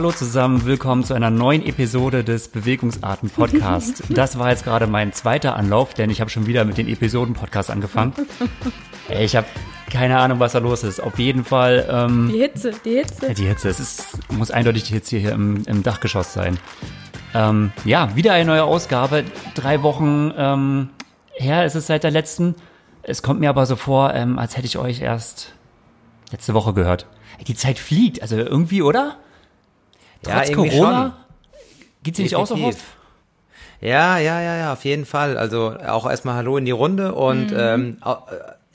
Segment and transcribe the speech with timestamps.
[0.00, 4.02] Hallo zusammen, willkommen zu einer neuen Episode des Bewegungsarten Podcast.
[4.08, 7.34] Das war jetzt gerade mein zweiter Anlauf, denn ich habe schon wieder mit den Episoden
[7.34, 8.14] Podcast angefangen.
[9.10, 9.46] Ey, ich habe
[9.90, 11.00] keine Ahnung, was da los ist.
[11.00, 11.86] Auf jeden Fall.
[11.90, 13.34] Ähm, die Hitze, die Hitze.
[13.34, 13.68] Die Hitze.
[13.68, 16.58] Es ist, muss eindeutig die Hitze hier im, im Dachgeschoss sein.
[17.34, 19.24] Ähm, ja, wieder eine neue Ausgabe.
[19.54, 20.88] Drei Wochen ähm,
[21.34, 22.54] her ist es seit der letzten.
[23.02, 25.52] Es kommt mir aber so vor, ähm, als hätte ich euch erst
[26.32, 27.04] letzte Woche gehört.
[27.46, 29.18] Die Zeit fliegt, also irgendwie, oder?
[30.22, 31.16] Trotz ja, Corona
[32.02, 32.76] geht sie nicht auch so raus?
[33.80, 35.38] Ja, ja, ja, ja, auf jeden Fall.
[35.38, 37.56] Also auch erstmal Hallo in die Runde und mhm.
[37.58, 37.96] ähm,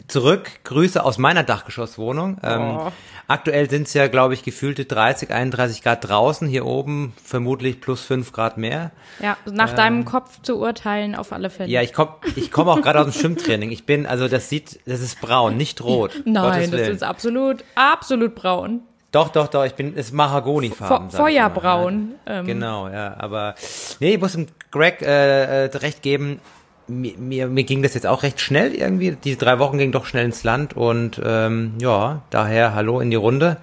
[0.07, 2.37] zurück, Grüße aus meiner Dachgeschosswohnung.
[2.43, 2.91] Ähm, oh.
[3.27, 8.03] Aktuell sind es ja, glaube ich, gefühlte 30, 31 Grad draußen, hier oben vermutlich plus
[8.03, 8.91] 5 Grad mehr.
[9.19, 11.69] Ja, nach ähm, deinem Kopf zu urteilen auf alle Fälle.
[11.71, 13.71] Ja, ich komme ich komm auch gerade aus dem Schwimmtraining.
[13.71, 16.11] Ich bin, also das sieht, das ist braun, nicht rot.
[16.25, 18.81] Nein, das ist absolut, absolut braun.
[19.15, 21.09] Doch, doch, doch, ich bin, es ist Mahagonifarben.
[21.09, 22.15] Feuerbraun.
[22.25, 22.45] Ähm.
[22.45, 23.55] Genau, ja, aber,
[24.01, 26.41] nee, ich muss dem Greg äh, äh, recht geben,
[26.87, 29.11] mir, mir, mir ging das jetzt auch recht schnell irgendwie.
[29.11, 33.15] Die drei Wochen gingen doch schnell ins Land und ähm, ja, daher hallo in die
[33.15, 33.55] Runde.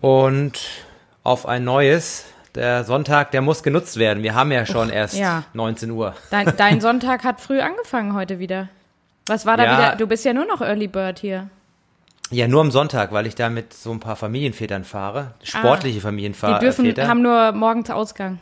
[0.00, 0.58] Und
[1.22, 2.24] auf ein neues.
[2.54, 4.22] Der Sonntag, der muss genutzt werden.
[4.22, 5.44] Wir haben ja schon Och, erst ja.
[5.52, 6.14] 19 Uhr.
[6.30, 8.70] Dein, dein, Sonntag hat früh angefangen heute wieder.
[9.26, 9.96] Was war da ja, wieder?
[9.96, 11.50] Du bist ja nur noch Early Bird hier.
[12.30, 15.34] Ja, nur am Sonntag, weil ich da mit so ein paar Familienvätern fahre.
[15.42, 16.58] Sportliche ah, Familienväter.
[16.58, 18.38] Die dürfen, haben nur morgens Ausgang.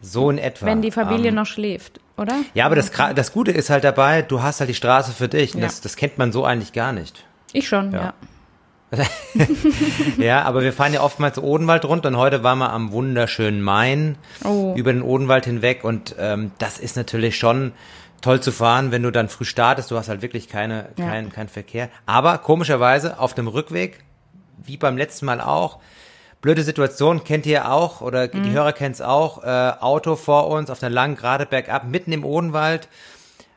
[0.00, 0.66] So in etwa.
[0.66, 2.34] Wenn die Familie ähm, noch schläft, oder?
[2.54, 5.54] Ja, aber das, das Gute ist halt dabei, du hast halt die Straße für dich.
[5.54, 5.60] Ja.
[5.60, 7.24] Das, das kennt man so eigentlich gar nicht.
[7.52, 8.14] Ich schon, ja.
[8.92, 9.04] Ja,
[10.18, 14.16] ja aber wir fahren ja oftmals Odenwald runter und heute waren wir am wunderschönen Main
[14.44, 14.74] oh.
[14.76, 17.72] über den Odenwald hinweg und ähm, das ist natürlich schon
[18.22, 19.90] toll zu fahren, wenn du dann früh startest.
[19.90, 21.06] Du hast halt wirklich keine, ja.
[21.06, 21.90] kein, kein Verkehr.
[22.06, 23.98] Aber komischerweise auf dem Rückweg,
[24.64, 25.78] wie beim letzten Mal auch,
[26.40, 28.44] blöde Situation kennt ihr auch oder mhm.
[28.44, 29.44] die Hörer kennt es auch.
[29.44, 32.88] Äh, Auto vor uns auf einer langen Gerade bergab, mitten im Odenwald,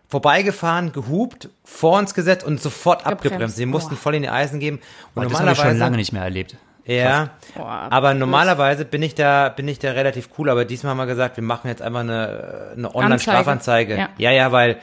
[0.08, 3.26] vorbeigefahren, gehupt, vor uns gesetzt und sofort Gebremst.
[3.26, 3.56] abgebremst.
[3.56, 4.02] Sie mussten Boah.
[4.02, 4.80] voll in die Eisen geben.
[5.14, 6.58] Und Boah, das habe ich schon lange nicht mehr erlebt.
[6.88, 10.98] Ja, Boah, aber normalerweise bin ich da bin ich da relativ cool, aber diesmal haben
[10.98, 13.98] wir gesagt, wir machen jetzt einfach eine, eine Online-Strafanzeige.
[13.98, 14.10] Ja.
[14.18, 14.78] ja, ja, weil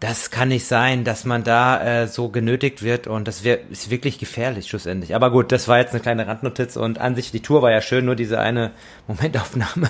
[0.00, 3.90] das kann nicht sein, dass man da äh, so genötigt wird und das wär, ist
[3.90, 5.14] wirklich gefährlich schlussendlich.
[5.14, 7.80] Aber gut, das war jetzt eine kleine Randnotiz und an sich die Tour war ja
[7.80, 8.72] schön, nur diese eine
[9.06, 9.88] Momentaufnahme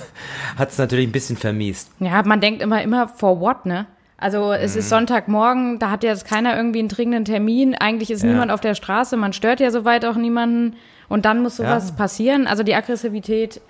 [0.59, 1.91] hat es natürlich ein bisschen vermiest.
[2.00, 3.87] Ja, man denkt immer immer for what, ne?
[4.19, 4.81] Also es mhm.
[4.81, 7.75] ist Sonntagmorgen, da hat jetzt keiner irgendwie einen dringenden Termin.
[7.75, 8.31] Eigentlich ist ja.
[8.31, 10.77] niemand auf der Straße, man stört ja soweit auch niemanden.
[11.09, 11.94] Und dann muss sowas ja.
[11.94, 12.47] passieren.
[12.47, 13.61] Also die Aggressivität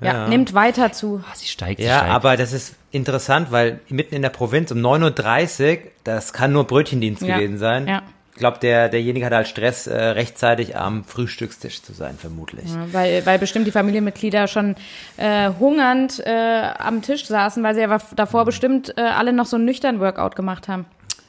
[0.00, 0.28] ja, ja.
[0.28, 1.22] nimmt weiter zu.
[1.22, 2.12] Oh, sie steigt, sie ja, steigt.
[2.12, 6.66] aber das ist interessant, weil mitten in der Provinz um 9.30 Uhr, das kann nur
[6.66, 7.36] Brötchendienst ja.
[7.36, 7.86] gewesen sein.
[7.86, 8.02] Ja.
[8.32, 12.70] Ich glaube, der, derjenige hat halt Stress, äh, rechtzeitig am Frühstückstisch zu sein, vermutlich.
[12.72, 14.76] Ja, weil, weil bestimmt die Familienmitglieder schon
[15.18, 18.46] äh, hungernd äh, am Tisch saßen, weil sie ja davor mhm.
[18.46, 20.86] bestimmt äh, alle noch so einen nüchtern Workout gemacht haben.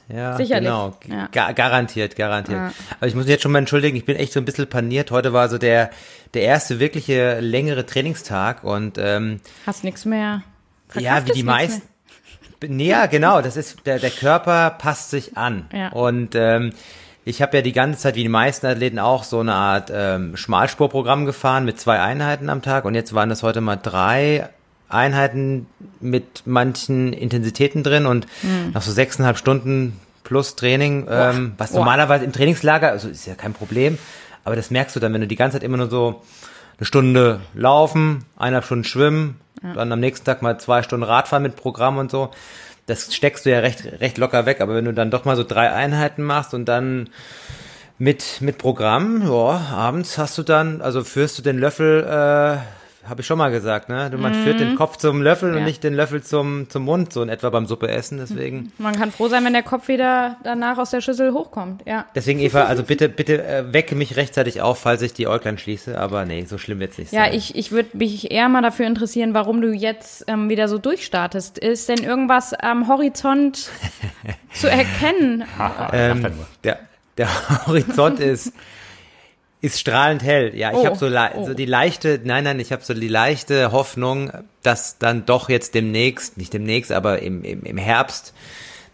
[0.08, 0.68] Ja, Sicherlich.
[0.68, 0.96] genau.
[1.08, 1.28] Ja.
[1.32, 2.58] Ga garantiert, garantiert.
[2.58, 2.72] Ja.
[2.98, 5.10] Aber ich muss mich jetzt schon mal entschuldigen, ich bin echt so ein bisschen paniert.
[5.10, 5.90] Heute war so der,
[6.34, 10.42] der erste wirkliche längere Trainingstag und ähm, Hast nichts mehr.
[10.94, 11.82] Ja, wie die meisten.
[12.68, 15.66] Ja, genau, das ist, der, der Körper passt sich an.
[15.72, 15.88] Ja.
[15.88, 16.72] Und ähm,
[17.24, 20.36] ich habe ja die ganze Zeit, wie die meisten Athleten auch, so eine Art ähm,
[20.36, 24.48] Schmalspurprogramm gefahren mit zwei Einheiten am Tag und jetzt waren das heute mal drei
[24.92, 25.66] Einheiten
[26.00, 28.72] mit manchen Intensitäten drin und mhm.
[28.72, 33.52] nach so sechseinhalb Stunden plus Training, ähm, was normalerweise im Trainingslager, also ist ja kein
[33.52, 33.98] Problem,
[34.44, 36.22] aber das merkst du dann, wenn du die ganze Zeit immer nur so
[36.78, 39.74] eine Stunde laufen, eineinhalb Stunden schwimmen, ja.
[39.74, 42.30] dann am nächsten Tag mal zwei Stunden Radfahren mit Programm und so.
[42.86, 45.44] Das steckst du ja recht, recht locker weg, aber wenn du dann doch mal so
[45.44, 47.10] drei Einheiten machst und dann
[47.98, 53.20] mit, mit Programm, ja, abends hast du dann, also führst du den Löffel äh, habe
[53.20, 54.10] ich schon mal gesagt, ne?
[54.16, 54.44] Man mhm.
[54.44, 55.58] führt den Kopf zum Löffel ja.
[55.58, 58.72] und nicht den Löffel zum, zum Mund, so in etwa beim Suppe essen, deswegen.
[58.78, 62.06] Man kann froh sein, wenn der Kopf wieder danach aus der Schüssel hochkommt, ja.
[62.14, 65.98] Deswegen, Eva, also bitte, bitte äh, wecke mich rechtzeitig auf, falls ich die Äuglein schließe,
[65.98, 67.32] aber nee, so schlimm wird's nicht ja, sein.
[67.32, 70.78] Ja, ich, ich würde mich eher mal dafür interessieren, warum du jetzt ähm, wieder so
[70.78, 71.58] durchstartest.
[71.58, 73.68] Ist denn irgendwas am Horizont
[74.52, 75.44] zu erkennen?
[75.92, 76.26] ähm,
[76.62, 76.78] der,
[77.18, 77.28] der
[77.66, 78.52] Horizont ist
[79.62, 80.54] ist strahlend hell.
[80.54, 81.46] Ja, ich oh, habe so, oh.
[81.46, 84.32] so die leichte, nein, nein, ich habe so die leichte Hoffnung,
[84.62, 88.34] dass dann doch jetzt demnächst, nicht demnächst, aber im, im, im Herbst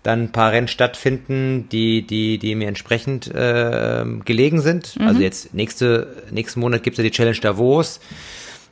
[0.03, 4.97] dann ein paar Rennen stattfinden, die, die, die mir entsprechend äh, gelegen sind.
[5.01, 5.09] Mhm.
[5.09, 8.01] Also jetzt nächste, nächsten Monat gibt's ja die Challenge Davos.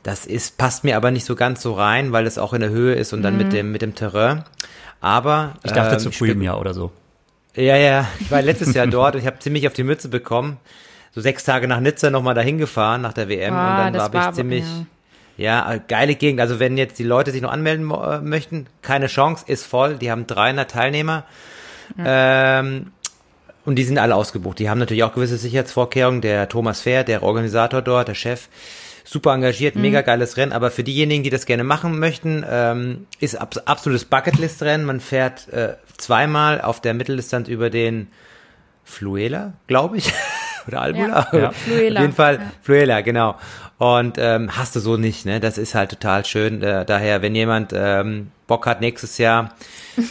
[0.03, 2.69] Das ist, passt mir aber nicht so ganz so rein, weil es auch in der
[2.69, 3.39] Höhe ist und dann mhm.
[3.39, 4.45] mit dem, mit dem Terrain.
[5.01, 5.55] Aber.
[5.63, 6.91] Ich dachte ähm, zu früh im Jahr oder so.
[7.55, 10.57] Ja, ja, ich war letztes Jahr dort und ich habe ziemlich auf die Mütze bekommen
[11.11, 13.53] so sechs Tage nach Nizza nochmal dahin gefahren, nach der WM.
[13.53, 14.85] Ah, und dann war, war ich ziemlich, ja.
[15.37, 16.41] Ja, äh, geile Gegend.
[16.41, 19.95] Also wenn jetzt die Leute sich noch anmelden äh, möchten, keine Chance, ist voll.
[19.95, 21.23] Die haben 300 Teilnehmer.
[21.97, 22.59] Ja.
[22.59, 22.87] Ähm,
[23.63, 24.59] und die sind alle ausgebucht.
[24.59, 26.21] Die haben natürlich auch gewisse Sicherheitsvorkehrungen.
[26.21, 28.47] Der Thomas Fair, der Organisator dort, der Chef,
[29.03, 29.81] super engagiert, mhm.
[29.81, 30.53] mega geiles Rennen.
[30.53, 34.85] Aber für diejenigen, die das gerne machen möchten, ähm, ist ab, absolutes Bucketlist-Rennen.
[34.85, 38.07] Man fährt äh, zweimal auf der Mitteldistanz über den
[38.83, 40.11] Fluela, glaube ich.
[40.67, 41.27] Oder Albula.
[41.31, 41.51] Ja, ja.
[41.51, 41.99] Fluela.
[41.99, 42.41] Auf jeden Fall ja.
[42.61, 43.35] Fluela, genau.
[43.77, 45.39] Und ähm, hast du so nicht, ne?
[45.39, 46.63] Das ist halt total schön.
[46.63, 49.53] Äh, daher, wenn jemand ähm, Bock hat, nächstes Jahr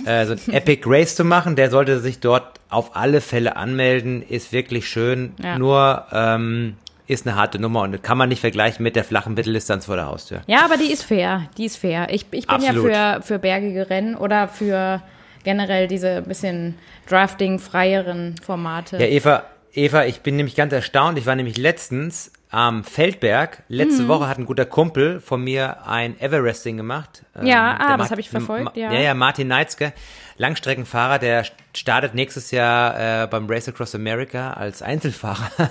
[0.04, 4.22] äh, so ein Epic Race zu machen, der sollte sich dort auf alle Fälle anmelden.
[4.22, 5.34] Ist wirklich schön.
[5.42, 5.58] Ja.
[5.58, 6.76] Nur ähm,
[7.08, 10.06] ist eine harte Nummer und kann man nicht vergleichen mit der flachen Mitteldistanz vor der
[10.06, 10.42] Haustür.
[10.46, 11.48] Ja, aber die ist fair.
[11.56, 12.08] Die ist fair.
[12.10, 12.90] Ich, ich bin Absolut.
[12.90, 15.02] ja für, für bergige Rennen oder für
[15.44, 16.76] generell diese bisschen
[17.08, 18.96] Drafting-freieren Formate.
[18.98, 19.44] Ja, Eva,
[19.76, 21.18] Eva, ich bin nämlich ganz erstaunt.
[21.18, 23.62] Ich war nämlich letztens am Feldberg.
[23.68, 24.08] Letzte mhm.
[24.08, 27.24] Woche hat ein guter Kumpel von mir ein Everesting gemacht.
[27.42, 28.90] Ja, ähm, ah, das habe ich verfolgt, ja.
[28.90, 29.92] Ja, ja, Martin Neitzke,
[30.38, 31.44] Langstreckenfahrer, der
[31.74, 35.50] startet nächstes Jahr äh, beim Race Across America als Einzelfahrer,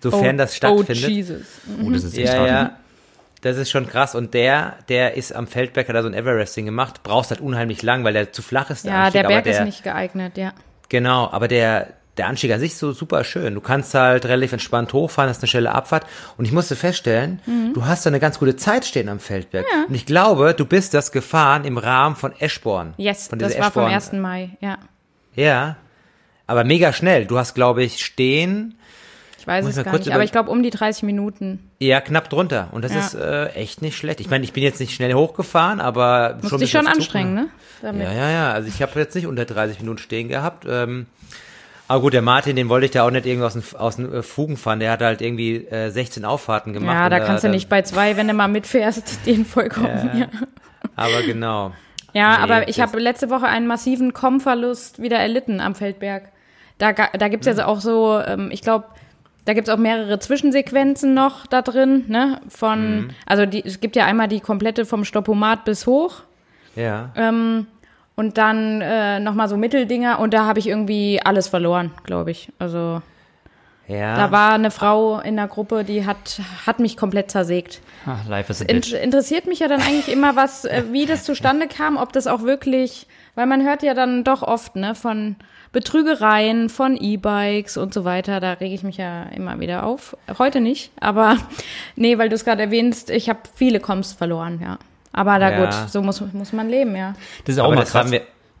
[0.00, 1.04] sofern oh, das stattfindet.
[1.04, 1.46] Oh, Jesus.
[1.64, 1.86] Mhm.
[1.86, 2.76] Oh, das ist echt ja, ja.
[3.40, 4.14] Das ist schon krass.
[4.14, 7.82] Und der, der ist am Feldberg, hat da so ein Everesting gemacht, brauchst halt unheimlich
[7.82, 8.84] lang, weil der zu flach ist.
[8.84, 10.52] Der ja, Anstieg, der Berg der, ist nicht geeignet, ja.
[10.88, 13.54] Genau, aber der, der Anstieg an sich ist so super schön.
[13.54, 16.06] Du kannst halt relativ entspannt hochfahren, hast eine schnelle Abfahrt.
[16.36, 17.74] Und ich musste feststellen, mhm.
[17.74, 19.66] du hast da eine ganz gute Zeit stehen am Feldberg.
[19.70, 19.84] Ja.
[19.88, 22.94] Und ich glaube, du bist das gefahren im Rahmen von Eschborn.
[22.96, 24.12] Yes, von das war vom 1.
[24.12, 24.78] Mai, ja.
[25.34, 25.76] Ja,
[26.46, 27.26] aber mega schnell.
[27.26, 28.78] Du hast, glaube ich, stehen.
[29.38, 31.70] Ich weiß es gar nicht, aber ich glaube um die 30 Minuten.
[31.78, 32.68] Ja, knapp drunter.
[32.72, 33.00] Und das ja.
[33.00, 34.20] ist äh, echt nicht schlecht.
[34.20, 36.60] Ich meine, ich bin jetzt nicht schnell hochgefahren, aber Musst schon.
[36.60, 37.48] dich schon anstrengen, ne?
[37.82, 38.02] Damit.
[38.02, 38.52] Ja, ja, ja.
[38.52, 40.64] Also ich habe jetzt nicht unter 30 Minuten stehen gehabt.
[40.68, 41.06] Ähm,
[41.88, 44.12] aber gut, der Martin, den wollte ich da auch nicht irgendwie aus den, aus den
[44.12, 44.80] äh, Fugen fahren.
[44.80, 46.94] Der hat halt irgendwie äh, 16 Auffahrten gemacht.
[46.94, 50.10] Ja, da kannst da, du nicht bei zwei, wenn du mal mitfährst, den vollkommen.
[50.12, 50.28] Ja, ja.
[50.96, 51.72] Aber genau.
[52.12, 56.30] Ja, nee, aber ich habe letzte Woche einen massiven Kommverlust wieder erlitten am Feldberg.
[56.78, 57.56] Da, da gibt's mhm.
[57.56, 58.86] ja auch so, ähm, ich glaube,
[59.44, 62.40] da gibt's auch mehrere Zwischensequenzen noch da drin, ne?
[62.48, 63.10] Von, mhm.
[63.26, 66.22] also die, es gibt ja einmal die komplette vom Stoppomat bis hoch.
[66.74, 67.10] Ja.
[67.16, 67.66] Ähm,
[68.16, 72.50] und dann äh, nochmal so Mitteldinger und da habe ich irgendwie alles verloren, glaube ich.
[72.58, 73.02] Also
[73.88, 74.16] ja.
[74.16, 77.80] da war eine Frau in der Gruppe, die hat, hat mich komplett zersägt.
[78.06, 78.92] Ach, life is a bitch.
[78.92, 82.26] In, interessiert mich ja dann eigentlich immer, was, äh, wie das zustande kam, ob das
[82.26, 85.36] auch wirklich, weil man hört ja dann doch oft, ne, von
[85.72, 88.40] Betrügereien, von E-Bikes und so weiter.
[88.40, 90.16] Da rege ich mich ja immer wieder auf.
[90.38, 91.36] Heute nicht, aber
[91.96, 94.78] nee, weil du es gerade erwähnst, ich habe viele Koms verloren, ja.
[95.16, 95.64] Aber da ja.
[95.64, 97.14] gut, so muss, muss man leben, ja.
[97.44, 98.10] Das ist auch Aber mal krass.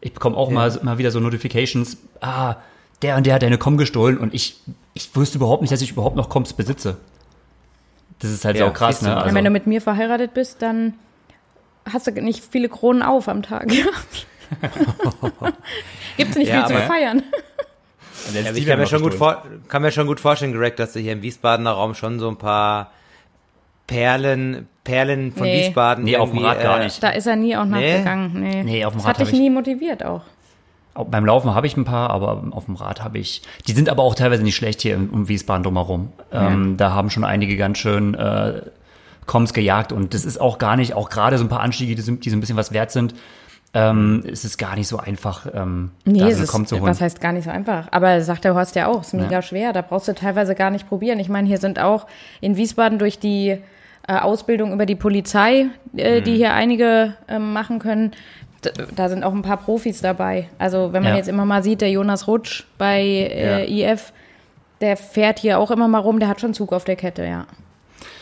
[0.00, 0.54] Ich bekomme auch ja.
[0.54, 2.56] mal, mal wieder so Notifications, ah,
[3.02, 4.60] der und der hat deine Com gestohlen und ich,
[4.94, 6.96] ich wusste überhaupt nicht, dass ich überhaupt noch Coms besitze.
[8.20, 9.16] Das ist halt ja, so krass, ne?
[9.16, 10.94] Also, wenn du mit mir verheiratet bist, dann
[11.90, 13.68] hast du nicht viele Kronen auf am Tag.
[16.16, 17.22] Gibt's nicht ja, viel zu feiern.
[18.34, 20.98] Ja, ich kann mir, schon gut vor, kann mir schon gut vorstellen, Greg, dass du
[20.98, 22.90] hier im Wiesbadener Raum schon so ein paar
[23.86, 25.66] Perlen, Perlen von nee.
[25.66, 26.04] Wiesbaden.
[26.04, 27.02] Nee, auf dem Rad gar äh, nicht.
[27.02, 28.32] Da ist er nie auch nachgegangen.
[28.40, 29.20] Nee, nee auf dem das Rad.
[29.20, 30.22] Das hat dich nie motiviert auch.
[30.94, 33.42] Beim Laufen habe ich ein paar, aber auf dem Rad habe ich.
[33.66, 36.12] Die sind aber auch teilweise nicht schlecht hier um Wiesbaden drumherum.
[36.32, 36.48] Ja.
[36.48, 38.62] Ähm, da haben schon einige ganz schön äh,
[39.26, 42.02] Koms gejagt und das ist auch gar nicht, auch gerade so ein paar Anstiege, die,
[42.02, 43.14] sind, die so ein bisschen was wert sind.
[43.74, 46.88] Ähm, es ist gar nicht so einfach, ähm, nee, da so eine ist, zu holen.
[46.88, 47.88] Was heißt gar nicht so einfach?
[47.90, 49.42] Aber sagt der Horst ja auch, es ist mega ja.
[49.42, 49.74] schwer.
[49.74, 51.18] Da brauchst du teilweise gar nicht probieren.
[51.18, 52.06] Ich meine, hier sind auch
[52.40, 53.58] in Wiesbaden durch die
[54.06, 56.24] äh, Ausbildung über die Polizei, äh, mhm.
[56.24, 58.12] die hier einige äh, machen können.
[58.96, 60.48] Da sind auch ein paar Profis dabei.
[60.58, 61.18] Also wenn man ja.
[61.18, 63.92] jetzt immer mal sieht, der Jonas Rutsch bei äh, ja.
[63.92, 64.12] IF,
[64.80, 67.46] der fährt hier auch immer mal rum, der hat schon Zug auf der Kette, ja.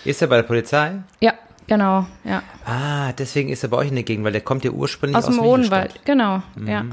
[0.04, 0.92] Ist er bei der Polizei?
[1.20, 1.32] Ja,
[1.66, 2.42] genau, ja.
[2.64, 5.28] Ah, deswegen ist er bei euch in der Gegend, weil der kommt ja ursprünglich aus,
[5.28, 6.00] aus dem Odenwald.
[6.04, 6.68] Genau, mhm.
[6.68, 6.84] ja.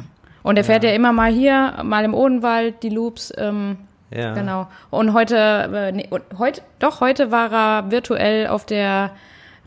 [0.44, 0.90] Und er fährt ja.
[0.90, 0.96] ja.
[0.96, 3.78] immer mal hier, mal im Odenwald, die Loops, ähm,
[4.14, 4.34] ja.
[4.34, 4.68] Genau.
[4.90, 5.36] Und heute,
[5.74, 9.12] äh, nee, heute, doch, heute war er virtuell auf der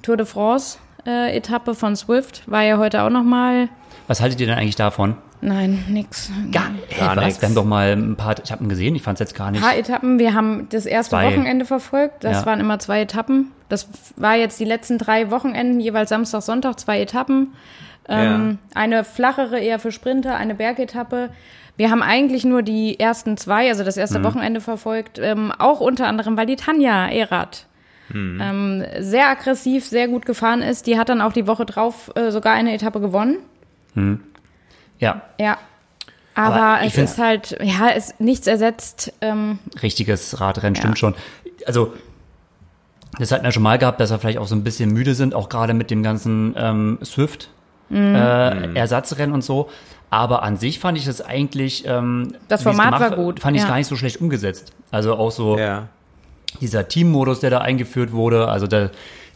[0.03, 2.43] Tour de France äh, Etappe von Swift.
[2.47, 3.69] War ja heute auch nochmal.
[4.07, 5.17] Was haltet ihr denn eigentlich davon?
[5.41, 6.31] Nein, nix.
[6.53, 7.41] Gar, gar nichts.
[7.43, 8.95] Wir haben doch mal ein paar Etappen gesehen.
[8.95, 9.63] Ich fand es jetzt gar nicht.
[9.63, 10.19] Ein paar Etappen.
[10.19, 11.27] Wir haben das erste zwei.
[11.27, 12.25] Wochenende verfolgt.
[12.25, 12.47] Das ja.
[12.47, 13.53] waren immer zwei Etappen.
[13.69, 17.53] Das war jetzt die letzten drei Wochenenden, jeweils Samstag, Sonntag, zwei Etappen.
[18.09, 18.81] Ähm, ja.
[18.81, 21.31] Eine flachere eher für Sprinter, eine Bergetappe.
[21.77, 24.25] Wir haben eigentlich nur die ersten zwei, also das erste mhm.
[24.25, 27.67] Wochenende verfolgt, ähm, auch unter anderem, weil die Tanja Erath
[28.11, 28.41] mhm.
[28.41, 30.87] ähm, sehr aggressiv, sehr gut gefahren ist.
[30.87, 33.39] Die hat dann auch die Woche drauf äh, sogar eine Etappe gewonnen.
[33.95, 34.21] Mhm.
[34.99, 35.23] Ja.
[35.39, 35.59] Ja.
[36.37, 39.13] Aber, Aber es ist halt, ja, es nichts ersetzt.
[39.21, 40.81] Ähm, richtiges Radrennen, ja.
[40.81, 41.15] stimmt schon.
[41.67, 41.95] Also
[43.19, 45.35] das hatten wir schon mal gehabt, dass wir vielleicht auch so ein bisschen müde sind,
[45.35, 47.51] auch gerade mit dem ganzen ähm, Swift.
[47.89, 48.15] Mhm.
[48.15, 49.69] Äh, Ersatzrennen und so.
[50.15, 51.85] Aber an sich fand ich das eigentlich.
[51.89, 53.41] Ähm, das Format gemacht, war gut.
[53.41, 53.69] Fand ich ja.
[53.69, 54.73] gar nicht so schlecht umgesetzt.
[54.93, 55.89] Also auch so ja.
[56.61, 58.47] dieser Teammodus, der da eingeführt wurde.
[58.47, 58.91] Also da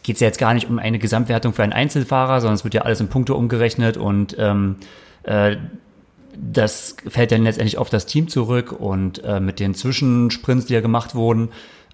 [0.04, 2.74] geht es ja jetzt gar nicht um eine Gesamtwertung für einen Einzelfahrer, sondern es wird
[2.74, 4.76] ja alles in Punkte umgerechnet und ähm,
[5.24, 5.56] äh,
[6.36, 10.80] das fällt dann letztendlich auf das Team zurück und äh, mit den Zwischensprints, die ja
[10.80, 11.48] gemacht wurden,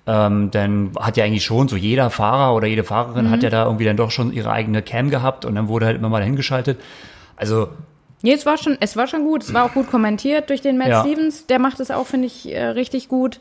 [0.06, 3.30] ähm, dann hat ja eigentlich schon so jeder Fahrer oder jede Fahrerin mhm.
[3.30, 5.96] hat ja da irgendwie dann doch schon ihre eigene Cam gehabt und dann wurde halt
[5.96, 6.78] immer mal hingeschaltet.
[7.34, 7.68] Also
[8.22, 9.42] Nee, es war schon, es war schon gut.
[9.42, 11.02] Es war auch gut kommentiert durch den Matt ja.
[11.02, 11.46] Stevens.
[11.46, 13.40] Der macht es auch, finde ich, äh, richtig gut.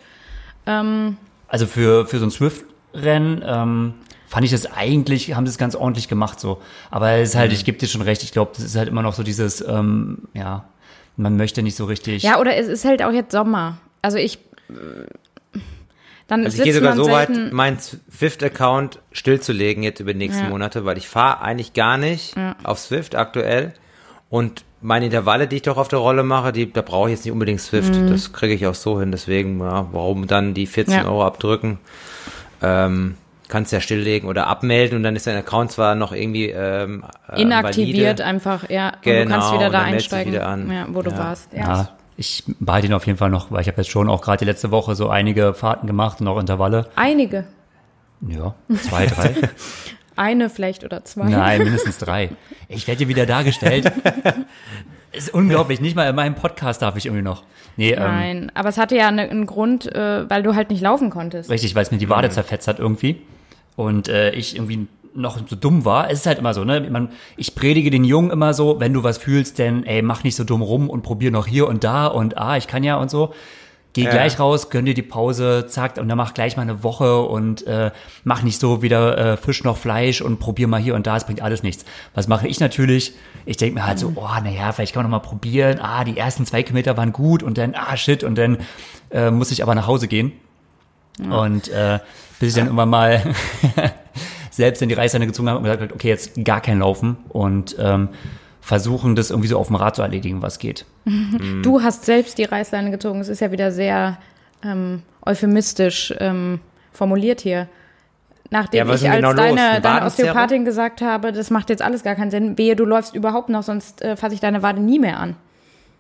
[0.66, 3.94] Ähm, also für, für so ein Swift-Rennen ähm,
[4.28, 6.62] fand ich das eigentlich, haben sie es ganz ordentlich gemacht so.
[6.92, 7.56] Aber es ist halt, mhm.
[7.56, 10.24] ich gebe dir schon recht, ich glaube, das ist halt immer noch so dieses, ähm,
[10.34, 10.66] ja,
[11.16, 12.24] man möchte nicht so richtig.
[12.24, 13.78] Ja, oder es ist halt auch jetzt Sommer.
[14.02, 14.40] Also ich
[16.28, 20.50] dann also ich gehe sogar so weit, meinen Swift-Account stillzulegen jetzt über die nächsten ja.
[20.50, 22.56] Monate, weil ich fahre eigentlich gar nicht ja.
[22.64, 23.74] auf Swift aktuell.
[24.34, 27.24] Und meine Intervalle, die ich doch auf der Rolle mache, die, da brauche ich jetzt
[27.24, 27.94] nicht unbedingt Swift.
[27.94, 28.10] Mhm.
[28.10, 29.12] Das kriege ich auch so hin.
[29.12, 31.06] Deswegen, ja, warum dann die 14 ja.
[31.06, 31.78] Euro abdrücken?
[32.60, 33.14] Ähm,
[33.48, 37.44] kannst ja stilllegen oder abmelden und dann ist dein Account zwar noch irgendwie ähm, äh,
[37.44, 38.26] inaktiviert valide.
[38.26, 38.94] einfach, ja.
[39.04, 41.54] Genau, und du kannst genau, wieder da einsteigen, wieder ja, wo du warst.
[41.54, 41.60] Ja.
[41.60, 44.40] ja ich behalte ihn auf jeden Fall noch, weil ich habe jetzt schon auch gerade
[44.40, 46.90] die letzte Woche so einige Fahrten gemacht und auch Intervalle.
[46.96, 47.46] Einige?
[48.28, 49.36] Ja, zwei, drei.
[50.16, 51.30] Eine vielleicht oder zwei.
[51.30, 52.30] Nein, mindestens drei.
[52.68, 53.92] Ich werde dir wieder dargestellt.
[55.12, 55.82] ist unglaublich.
[55.82, 57.44] Nicht mal in meinem Podcast darf ich irgendwie noch.
[57.78, 60.70] Nee, ähm, Nein, ähm, aber es hatte ja ne, einen Grund, äh, weil du halt
[60.70, 61.50] nicht laufen konntest.
[61.50, 63.22] Richtig, weil es mir die Wade zerfetzt hat irgendwie.
[63.76, 66.10] Und äh, ich irgendwie noch so dumm war.
[66.10, 66.88] Es ist halt immer so, ne?
[66.90, 70.36] Man, ich predige den Jungen immer so, wenn du was fühlst, denn ey, mach nicht
[70.36, 73.10] so dumm rum und probier noch hier und da und ah, ich kann ja und
[73.10, 73.34] so.
[73.94, 74.10] Geh ja.
[74.10, 77.66] gleich raus, gönn dir die Pause, zack, und dann mach gleich mal eine Woche und
[77.68, 77.92] äh,
[78.24, 81.26] mach nicht so wieder äh, Fisch noch Fleisch und probier mal hier und da, es
[81.26, 81.86] bringt alles nichts.
[82.16, 83.14] Was mache ich natürlich?
[83.46, 85.80] Ich denke mir halt so, oh, naja, vielleicht kann man noch mal probieren.
[85.80, 88.58] Ah, die ersten zwei Kilometer waren gut und dann, ah, shit, und dann
[89.12, 90.32] äh, muss ich aber nach Hause gehen.
[91.24, 91.38] Ja.
[91.38, 92.00] Und äh,
[92.40, 93.22] bis ich dann irgendwann mal
[94.50, 98.10] selbst in die Reißleine gezogen habe und gesagt, okay, jetzt gar kein Laufen und ähm,
[98.64, 100.86] versuchen, das irgendwie so auf dem Rad zu erledigen, was geht.
[101.62, 103.20] Du hast selbst die Reißleine gezogen.
[103.20, 104.18] Es ist ja wieder sehr
[104.64, 106.60] ähm, euphemistisch ähm,
[106.92, 107.68] formuliert hier.
[108.50, 112.16] Nachdem ja, ich als genau deine, deine Osteopathin gesagt habe, das macht jetzt alles gar
[112.16, 115.20] keinen Sinn, wehe, du läufst überhaupt noch, sonst äh, fasse ich deine Wade nie mehr
[115.20, 115.36] an.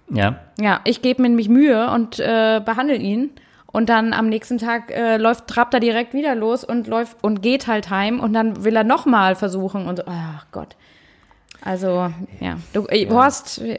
[0.09, 0.37] Ja.
[0.59, 3.31] Ja, ich gebe mir nämlich Mühe und äh, behandle ihn.
[3.65, 7.41] Und dann am nächsten Tag äh, läuft, trabt er direkt wieder los und läuft und
[7.41, 10.75] geht halt heim und dann will er nochmal versuchen und so, ach Gott.
[11.65, 12.57] Also, ja.
[12.73, 13.09] Du, ja.
[13.09, 13.77] Horst, de,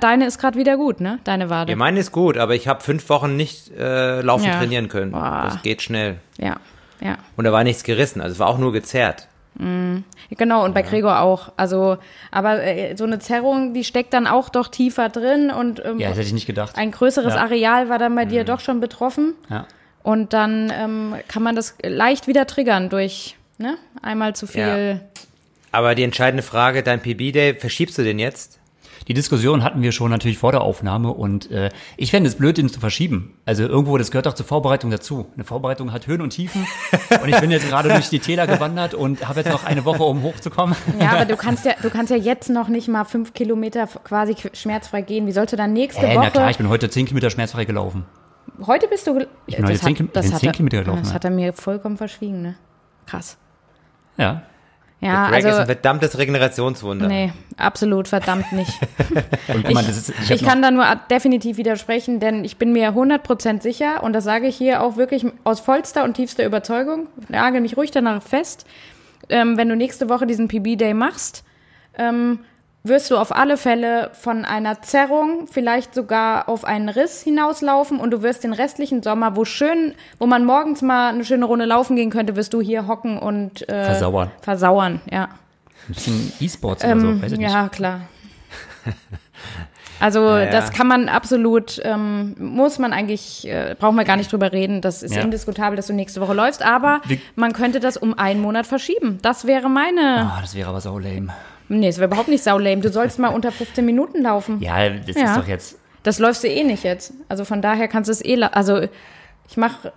[0.00, 1.18] deine ist gerade wieder gut, ne?
[1.24, 1.70] Deine Wade.
[1.70, 4.58] Ja, meine ist gut, aber ich habe fünf Wochen nicht äh, laufen ja.
[4.58, 5.12] trainieren können.
[5.12, 5.42] Boah.
[5.44, 6.16] Das geht schnell.
[6.38, 6.56] Ja,
[7.00, 7.18] ja.
[7.36, 9.28] Und da war nichts gerissen, also es war auch nur gezerrt.
[9.58, 10.04] Mhm.
[10.30, 10.88] Genau, und bei ja.
[10.88, 11.52] Gregor auch.
[11.56, 11.98] Also,
[12.30, 16.08] aber äh, so eine Zerrung, die steckt dann auch doch tiefer drin und ähm, ja,
[16.08, 16.76] das hätte ich nicht gedacht.
[16.76, 17.42] Ein größeres ja.
[17.42, 18.46] Areal war dann bei dir mhm.
[18.46, 19.34] doch schon betroffen.
[19.50, 19.66] Ja.
[20.02, 23.76] Und dann ähm, kann man das leicht wieder triggern durch ne?
[24.02, 25.00] einmal zu viel.
[25.76, 28.60] Aber die entscheidende Frage, dein PB-Day, verschiebst du den jetzt?
[29.08, 31.68] Die Diskussion hatten wir schon natürlich vor der Aufnahme und äh,
[31.98, 33.36] ich fände es blöd, den zu verschieben.
[33.44, 35.26] Also irgendwo, das gehört doch zur Vorbereitung dazu.
[35.34, 36.66] Eine Vorbereitung hat Höhen und Tiefen
[37.22, 40.02] und ich bin jetzt gerade durch die Täler gewandert und habe jetzt noch eine Woche,
[40.02, 40.74] um hochzukommen.
[40.98, 44.34] Ja, aber du kannst ja, du kannst ja jetzt noch nicht mal fünf Kilometer quasi
[44.54, 45.26] schmerzfrei gehen.
[45.26, 46.24] Wie sollst du dann nächste äh, Woche?
[46.24, 48.06] Na klar, ich bin heute zehn Kilometer schmerzfrei gelaufen.
[48.66, 49.26] Heute bist du.
[49.46, 51.02] Ich bin heute zehn, hat, das zehn Kilometer gelaufen.
[51.02, 52.54] Das hat er mir vollkommen verschwiegen, ne?
[53.04, 53.36] Krass.
[54.16, 54.42] Ja.
[55.00, 57.06] Ja, Greg also, ist ein verdammtes Regenerationswunder.
[57.06, 58.72] Nee, absolut verdammt nicht.
[59.68, 63.60] ich, mal, ist, ich, ich kann da nur definitiv widersprechen, denn ich bin mir 100%
[63.60, 67.76] sicher und das sage ich hier auch wirklich aus vollster und tiefster Überzeugung, nagel mich
[67.76, 68.66] ruhig danach fest,
[69.28, 71.44] ähm, wenn du nächste Woche diesen PB-Day machst,
[71.98, 72.40] ähm,
[72.88, 78.10] wirst du auf alle Fälle von einer Zerrung, vielleicht sogar auf einen Riss hinauslaufen und
[78.10, 81.96] du wirst den restlichen Sommer, wo schön, wo man morgens mal eine schöne Runde laufen
[81.96, 84.30] gehen könnte, wirst du hier hocken und äh, versauern.
[84.40, 85.24] Versauern, ja.
[85.88, 87.50] Ein bisschen E-Sports oder so, ähm, weiß ich nicht.
[87.52, 88.00] Ja, klar.
[89.98, 94.30] Also ja, das kann man absolut, ähm, muss man eigentlich, äh, brauchen wir gar nicht
[94.30, 94.80] drüber reden.
[94.80, 95.22] Das ist ja.
[95.22, 99.18] indiskutabel, dass du nächste Woche läufst, aber Wie man könnte das um einen Monat verschieben.
[99.22, 100.32] Das wäre meine.
[100.34, 101.32] Ah, das wäre aber so lame.
[101.68, 102.80] Nee, es wäre überhaupt nicht saulame.
[102.80, 104.60] Du sollst mal unter 15 Minuten laufen.
[104.60, 105.24] Ja, das ja.
[105.24, 105.78] ist doch jetzt.
[106.02, 107.12] Das läufst du eh nicht jetzt.
[107.28, 108.40] Also von daher kannst du es eh.
[108.42, 108.86] Also
[109.48, 109.92] ich mache.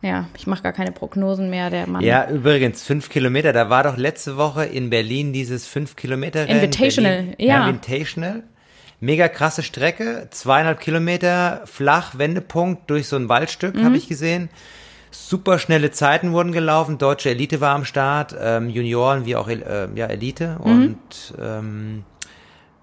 [0.00, 2.02] Ja, ich mache gar keine Prognosen mehr, der Mann.
[2.02, 3.52] Ja, übrigens, fünf Kilometer.
[3.52, 6.60] Da war doch letzte Woche in Berlin dieses fünf Kilometer Rennen.
[6.60, 7.68] Invitational, Berlin, ja.
[7.68, 8.42] Invitational.
[9.00, 13.84] Mega krasse Strecke, zweieinhalb Kilometer, flach, Wendepunkt durch so ein Waldstück, mhm.
[13.84, 14.50] habe ich gesehen.
[15.10, 19.88] Super schnelle Zeiten wurden gelaufen, deutsche Elite war am Start, ähm, Junioren wie auch äh,
[19.94, 20.70] ja, Elite mhm.
[20.70, 22.04] und ähm,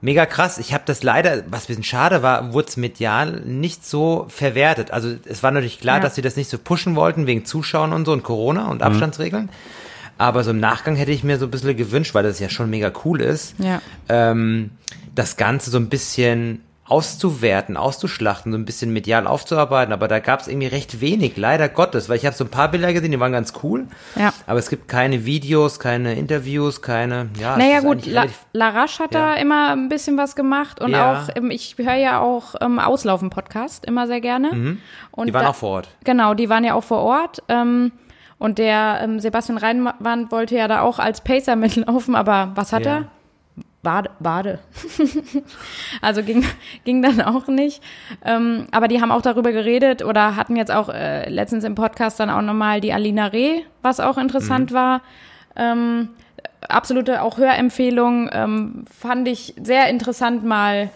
[0.01, 0.57] mega krass.
[0.57, 4.91] Ich habe das leider, was ein bisschen schade war, wurde es medial nicht so verwertet.
[4.91, 6.03] Also es war natürlich klar, ja.
[6.03, 8.83] dass sie das nicht so pushen wollten wegen Zuschauern und so und Corona und mhm.
[8.83, 9.49] Abstandsregeln.
[10.17, 12.69] Aber so im Nachgang hätte ich mir so ein bisschen gewünscht, weil das ja schon
[12.69, 13.81] mega cool ist, ja.
[14.07, 14.71] ähm,
[15.13, 20.41] das Ganze so ein bisschen auszuwerten, auszuschlachten, so ein bisschen medial aufzuarbeiten, aber da gab
[20.41, 23.19] es irgendwie recht wenig, leider Gottes, weil ich habe so ein paar Bilder gesehen, die
[23.19, 24.31] waren ganz cool, ja.
[24.45, 27.57] aber es gibt keine Videos, keine Interviews, keine, ja.
[27.57, 29.33] Naja gut, La Larache hat ja.
[29.33, 31.23] da immer ein bisschen was gemacht und ja.
[31.23, 34.53] auch, ähm, ich höre ja auch ähm, Auslaufen-Podcast immer sehr gerne.
[34.53, 34.79] Mhm.
[35.09, 35.89] Und die waren da, auch vor Ort.
[36.03, 37.41] Genau, die waren ja auch vor Ort.
[37.47, 37.93] Ähm,
[38.37, 42.85] und der ähm, Sebastian Reinwand wollte ja da auch als Pacer mitlaufen, aber was hat
[42.85, 42.97] ja.
[42.97, 43.05] er?
[43.85, 44.09] Bade.
[44.19, 44.59] Bade.
[46.01, 46.43] also ging,
[46.83, 47.81] ging dann auch nicht.
[48.25, 52.19] Ähm, aber die haben auch darüber geredet oder hatten jetzt auch äh, letztens im Podcast
[52.19, 54.75] dann auch nochmal die Alina Reh, was auch interessant mhm.
[54.75, 55.01] war.
[55.55, 56.09] Ähm,
[56.67, 58.29] absolute auch Hörempfehlung.
[58.33, 60.89] Ähm, fand ich sehr interessant mal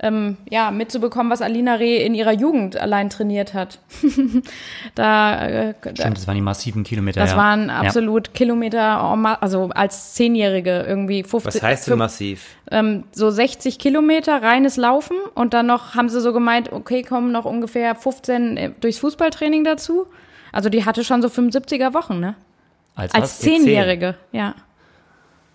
[0.00, 3.78] ähm, ja, mitzubekommen, was Alina Reh in ihrer Jugend allein trainiert hat.
[4.94, 7.20] da, äh, Stimmt, das waren die massiven Kilometer.
[7.20, 7.36] Das ja.
[7.36, 8.32] waren absolut ja.
[8.34, 11.54] Kilometer, also als Zehnjährige irgendwie 50.
[11.54, 12.56] Was heißt denn massiv?
[12.70, 17.32] Ähm, so 60 Kilometer reines Laufen und dann noch haben sie so gemeint, okay, kommen
[17.32, 20.06] noch ungefähr 15 äh, durchs Fußballtraining dazu.
[20.52, 22.34] Also die hatte schon so 75er Wochen, ne?
[22.94, 24.54] Als, als Zehnjährige, ja.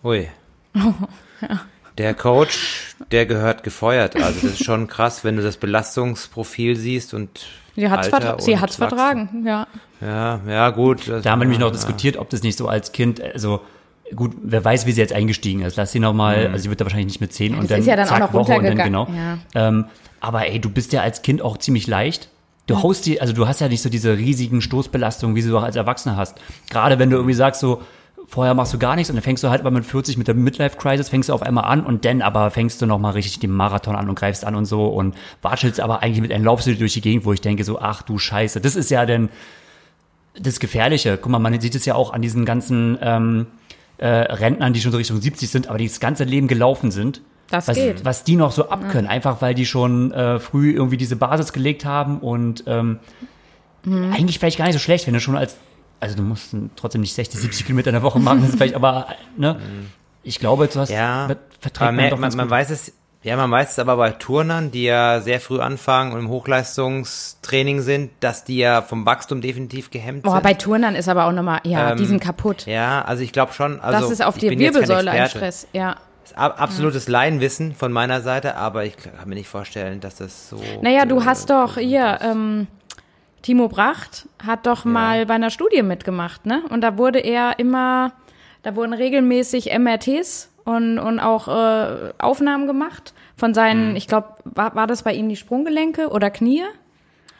[0.03, 0.27] Ui.
[0.75, 1.61] ja.
[1.97, 4.15] Der Coach, der gehört gefeuert.
[4.15, 8.59] Also das ist schon krass, wenn du das Belastungsprofil siehst und sie hat es sie
[8.59, 9.67] hat's vertragen, ja.
[10.01, 11.07] Ja, ja, gut.
[11.07, 11.73] Da haben wir nämlich noch ja.
[11.73, 13.61] diskutiert, ob das nicht so als Kind, also
[14.15, 15.77] gut, wer weiß, wie sie jetzt eingestiegen ist.
[15.77, 16.53] Lass sie noch mal, mhm.
[16.53, 18.15] also sie wird da wahrscheinlich nicht mit zehn ja, und dann, ist ja dann zack,
[18.15, 19.07] auch noch Woche und dann genau.
[19.07, 19.37] Ja.
[19.53, 19.85] Ähm,
[20.19, 22.29] aber ey, du bist ja als Kind auch ziemlich leicht.
[22.67, 25.57] Du haust die, also du hast ja nicht so diese riesigen Stoßbelastungen, wie sie du
[25.57, 26.39] auch als Erwachsener hast.
[26.69, 27.81] Gerade wenn du irgendwie sagst so,
[28.31, 30.35] vorher machst du gar nichts und dann fängst du halt aber mit 40 mit der
[30.35, 33.93] Midlife-Crisis, fängst du auf einmal an und dann aber fängst du nochmal richtig den Marathon
[33.93, 36.93] an und greifst an und so und watschelst aber eigentlich mit einem laufst du durch
[36.93, 39.27] die Gegend, wo ich denke so, ach du Scheiße, das ist ja denn
[40.39, 41.19] das Gefährliche.
[41.21, 43.47] Guck mal, man sieht es ja auch an diesen ganzen ähm,
[43.97, 47.21] äh, Rentnern, die schon so Richtung 70 sind, aber die das ganze Leben gelaufen sind.
[47.49, 48.05] Das was, geht.
[48.05, 49.11] was die noch so abkönnen, ja.
[49.11, 52.99] einfach weil die schon äh, früh irgendwie diese Basis gelegt haben und ähm,
[53.83, 54.13] mhm.
[54.13, 55.57] eigentlich vielleicht gar nicht so schlecht, wenn du schon als
[56.01, 58.75] also du musst trotzdem nicht 60, 70 Kilometer in der Woche machen, das ist vielleicht,
[58.75, 59.57] aber ne,
[60.23, 63.79] ich glaube, du hast ja, verträgt man, man, man weiß es, ja, man weiß es
[63.79, 68.81] aber bei Turnern, die ja sehr früh anfangen und im Hochleistungstraining sind, dass die ja
[68.81, 70.43] vom Wachstum definitiv gehemmt Boah, sind.
[70.43, 72.65] bei Turnern ist aber auch nochmal, ja, ähm, die sind kaputt.
[72.65, 73.79] Ja, also ich glaube schon.
[73.79, 75.97] Also das ist auf die Wirbelsäule ein Stress, ja.
[76.35, 77.11] absolutes ja.
[77.11, 80.59] Laienwissen von meiner Seite, aber ich kann mir nicht vorstellen, dass das so.
[80.81, 82.65] Naja, du hast doch hier, ähm,
[83.41, 84.91] Timo Bracht hat doch ja.
[84.91, 86.63] mal bei einer Studie mitgemacht, ne?
[86.69, 88.13] Und da wurde er immer,
[88.63, 93.95] da wurden regelmäßig MRTs und, und auch äh, Aufnahmen gemacht von seinen, mhm.
[93.95, 96.63] ich glaube, war, war das bei ihm die Sprunggelenke oder Knie?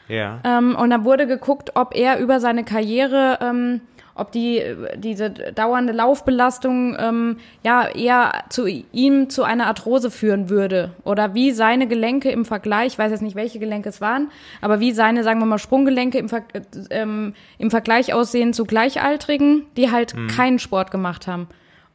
[0.08, 0.40] Ja.
[0.44, 3.80] Ähm, und da wurde geguckt, ob er über seine Karriere ähm,
[4.14, 4.62] ob die
[4.96, 11.52] diese dauernde Laufbelastung ähm, ja eher zu ihm zu einer Arthrose führen würde oder wie
[11.52, 15.24] seine Gelenke im Vergleich, ich weiß jetzt nicht, welche Gelenke es waren, aber wie seine,
[15.24, 16.42] sagen wir mal, Sprunggelenke im, Ver
[16.90, 20.28] ähm, im Vergleich aussehen zu Gleichaltrigen, die halt mhm.
[20.28, 21.48] keinen Sport gemacht haben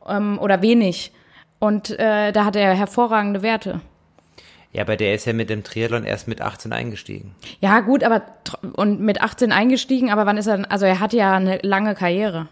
[0.08, 1.12] ähm, oder wenig.
[1.60, 3.82] Und äh, da hat er hervorragende Werte.
[4.78, 7.34] Ja, aber der ist ja mit dem Triathlon erst mit 18 eingestiegen.
[7.62, 8.22] Ja, gut, aber
[8.74, 12.48] und mit 18 eingestiegen, aber wann ist er, also er hat ja eine lange Karriere.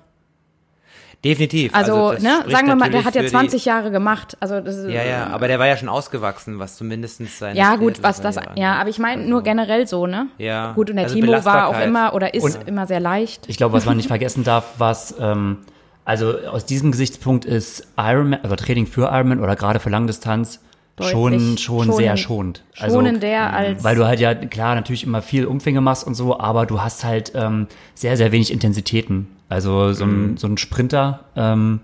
[1.23, 1.75] Definitiv.
[1.75, 4.37] Also, also ne, sagen wir mal, der hat ja 20 die, Jahre gemacht.
[4.39, 7.75] Also das ist, ja, ja, aber der war ja schon ausgewachsen, was zumindest seine Ja,
[7.75, 10.25] gut, was das, ja, aber ich meine also, nur generell so, ne?
[10.39, 10.71] Ja.
[10.71, 13.43] Gut, und der also Timo war auch immer oder ist und immer sehr leicht.
[13.47, 15.59] Ich glaube, was man nicht vergessen darf, was, ähm,
[16.05, 20.59] also aus diesem Gesichtspunkt ist Ironman, also Training für Ironman oder gerade für Langdistanz
[21.01, 22.63] schon, schon sehr schonend.
[22.77, 23.83] Also, schonender als.
[23.83, 27.03] Weil du halt ja, klar, natürlich immer viel Umfänge machst und so, aber du hast
[27.03, 29.27] halt ähm, sehr, sehr wenig Intensitäten.
[29.49, 30.37] Also so ein, mhm.
[30.37, 31.81] so ein Sprinter, ähm,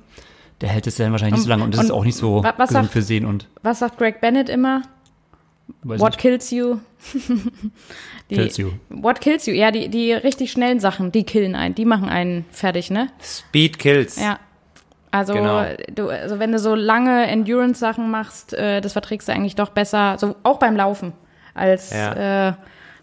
[0.61, 2.43] der hält es ja wahrscheinlich nicht so lange und das und ist auch nicht so
[2.43, 3.47] was gesund sagt, für Sehen und.
[3.61, 4.83] Was sagt Greg Bennett immer?
[5.83, 6.19] Weiß What nicht.
[6.19, 6.77] kills you?
[8.29, 8.71] die, kills you.
[8.89, 9.53] What kills you?
[9.53, 13.09] Ja, die, die richtig schnellen Sachen, die killen einen, die machen einen fertig, ne?
[13.21, 14.19] Speed kills.
[14.19, 14.39] Ja,
[15.11, 15.65] also, genau.
[15.93, 20.17] du, also wenn du so lange Endurance-Sachen machst, äh, das verträgst du eigentlich doch besser,
[20.17, 21.13] so auch beim Laufen,
[21.53, 22.49] als ja.
[22.49, 22.53] äh,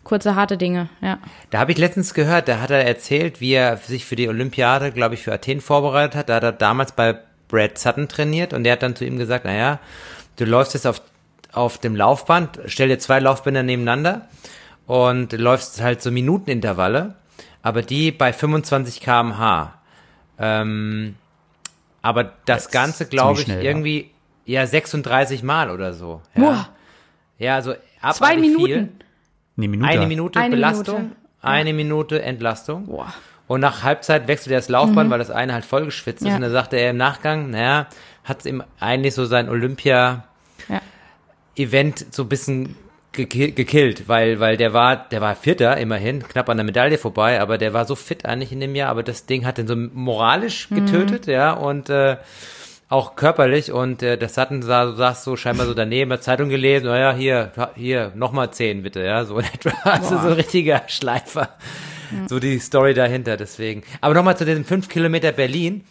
[0.04, 1.18] kurze, harte Dinge, ja.
[1.50, 4.90] Da habe ich letztens gehört, da hat er erzählt, wie er sich für die Olympiade,
[4.90, 6.28] glaube ich, für Athen vorbereitet hat.
[6.28, 7.18] Da hat er damals bei
[7.48, 9.78] Brad Sutton trainiert und der hat dann zu ihm gesagt, naja,
[10.36, 11.02] du läufst jetzt auf,
[11.52, 14.28] auf dem Laufband, stell dir zwei Laufbänder nebeneinander
[14.86, 17.14] und läufst halt so Minutenintervalle
[17.62, 19.74] aber die bei 25 km/h.
[20.38, 21.16] Ähm,
[22.08, 24.10] aber das, das Ganze, glaube ich, schnell, irgendwie
[24.46, 24.62] ja.
[24.62, 26.22] ja 36 Mal oder so.
[26.34, 26.70] Ja, Boah.
[27.38, 27.74] ja also
[28.12, 28.64] Zwei Minuten.
[28.64, 28.88] Viel.
[29.58, 29.90] Eine Minute.
[29.90, 31.16] Eine Minute eine Belastung, Minute.
[31.42, 32.86] eine Minute Entlastung.
[32.86, 33.12] Boah.
[33.46, 35.12] Und nach Halbzeit wechselt er das Laufband, mhm.
[35.12, 36.34] weil das eine halt voll geschwitzt ist.
[36.34, 37.88] Und dann sagte er im Nachgang, naja,
[38.24, 42.76] hat es ihm eigentlich so sein Olympia-Event so ein bisschen
[43.12, 47.58] gekillt, weil, weil der war, der war Vierter immerhin, knapp an der Medaille vorbei, aber
[47.58, 50.70] der war so fit eigentlich in dem Jahr, aber das Ding hat ihn so moralisch
[50.70, 50.86] mhm.
[50.86, 51.32] getötet, mhm.
[51.32, 52.16] ja, und äh,
[52.88, 56.86] auch körperlich und äh, das hatten du saß so scheinbar so daneben der Zeitung gelesen,
[56.86, 59.36] naja, hier, hier, nochmal zehn bitte, ja, so
[59.84, 61.50] also so ein richtiger Schleifer.
[62.10, 62.28] Mhm.
[62.28, 63.82] So die Story dahinter, deswegen.
[64.00, 65.84] Aber nochmal zu den fünf Kilometer Berlin.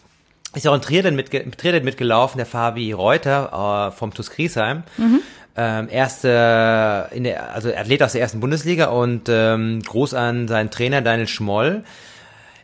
[0.54, 4.82] Ist ja auch ein Triathlon, mitge Triathlon mitgelaufen, der Fabi Reuter äh, vom TuS Griesheim.
[4.96, 5.20] Mhm.
[5.60, 10.70] Ähm, erste, in der, also Athlet aus der ersten Bundesliga und ähm, groß an seinen
[10.70, 11.82] Trainer Daniel Schmoll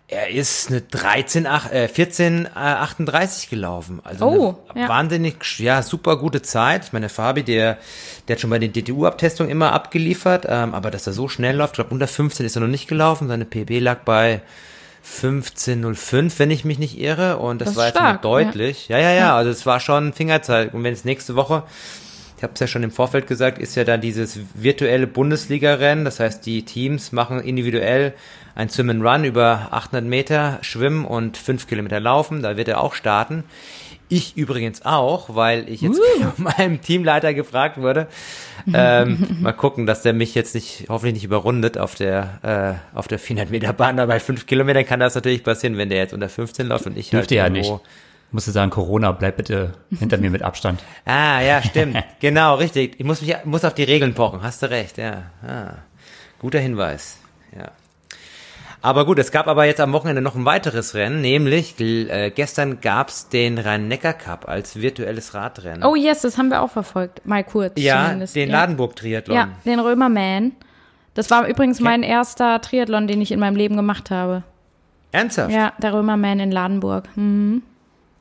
[0.06, 4.00] er ist eine 13, äh, 14, äh, 38 gelaufen.
[4.04, 4.88] Also oh, ja.
[4.88, 6.84] wahnsinnig, ja, super gute Zeit.
[6.84, 7.78] Ich meine, Fabi, der,
[8.28, 11.72] der hat schon bei den DTU-Abtestungen immer abgeliefert, ähm, aber dass er so schnell läuft,
[11.72, 13.28] ich glaube, unter 15 ist er noch nicht gelaufen.
[13.28, 14.42] Seine PB lag bei
[15.04, 17.38] 15.05, wenn ich mich nicht irre.
[17.38, 18.88] Und das, das war jetzt stark, deutlich.
[18.88, 18.98] Ja.
[18.98, 19.36] ja, ja, ja.
[19.36, 20.74] Also es war schon Fingerzeig.
[20.74, 21.62] Und wenn es nächste Woche,
[22.44, 26.04] ich habe es ja schon im Vorfeld gesagt, ist ja dann dieses virtuelle Bundesliga-Rennen.
[26.04, 28.12] Das heißt, die Teams machen individuell
[28.54, 32.42] ein Swim and Run über 800 Meter schwimmen und 5 Kilometer laufen.
[32.42, 33.44] Da wird er auch starten.
[34.10, 36.32] Ich übrigens auch, weil ich jetzt uh.
[36.36, 38.08] von meinem Teamleiter gefragt wurde.
[38.70, 43.08] Ähm, mal gucken, dass der mich jetzt nicht, hoffentlich nicht überrundet auf der, äh, auf
[43.08, 43.98] der 400 Meter Bahn.
[43.98, 46.98] Aber bei 5 Kilometern kann das natürlich passieren, wenn der jetzt unter 15 läuft und
[46.98, 47.72] ich Dürfte halt ja nicht.
[48.34, 50.82] Musste sagen, Corona, bleib bitte hinter mir mit Abstand.
[51.04, 52.02] Ah, ja, stimmt.
[52.20, 52.98] genau, richtig.
[52.98, 54.42] Ich muss mich, muss auf die Regeln pochen.
[54.42, 55.22] Hast du recht, ja.
[55.46, 55.74] Ah,
[56.40, 57.18] guter Hinweis.
[57.56, 57.70] Ja.
[58.82, 62.80] Aber gut, es gab aber jetzt am Wochenende noch ein weiteres Rennen, nämlich äh, gestern
[62.80, 65.84] gab's den Rhein-Neckar-Cup als virtuelles Radrennen.
[65.84, 67.74] Oh yes, das haben wir auch verfolgt, mal kurz.
[67.76, 68.34] Ja, zumindest.
[68.34, 68.50] den.
[68.50, 69.36] Ladenburg-Triathlon.
[69.36, 70.52] Ja, den Römerman.
[71.14, 74.42] Das war übrigens mein erster Triathlon, den ich in meinem Leben gemacht habe.
[75.12, 75.54] Ernsthaft?
[75.54, 77.08] Ja, der Römerman in Ladenburg.
[77.14, 77.62] Mhm.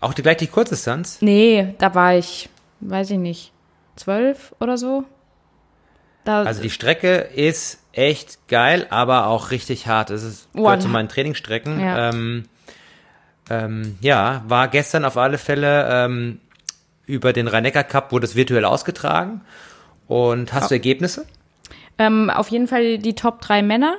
[0.04, 1.20] Auch die, gleich die Kurzdistanz?
[1.22, 2.50] Nee, da war ich,
[2.82, 3.54] weiß ich nicht,
[3.96, 5.06] zwölf oder so.
[6.26, 10.10] Da also die Strecke ist echt geil, aber auch richtig hart.
[10.10, 11.80] Es ist gehört zu meinen Trainingsstrecken.
[11.80, 12.10] Ja.
[12.10, 12.44] Ähm,
[13.50, 16.42] ähm, ja, war gestern auf alle Fälle ähm,
[17.06, 19.40] über den rhein Cup wurde es virtuell ausgetragen.
[20.10, 20.68] Und hast oh.
[20.68, 21.26] du Ergebnisse?
[21.98, 23.96] Ähm, auf jeden Fall die Top 3 Männer.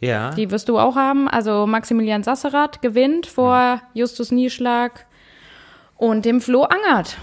[0.00, 0.30] Ja.
[0.30, 1.28] Die wirst du auch haben.
[1.28, 3.80] Also Maximilian Sasserath gewinnt vor mhm.
[3.92, 5.04] Justus Nieschlag
[5.98, 7.18] und dem Flo Angert.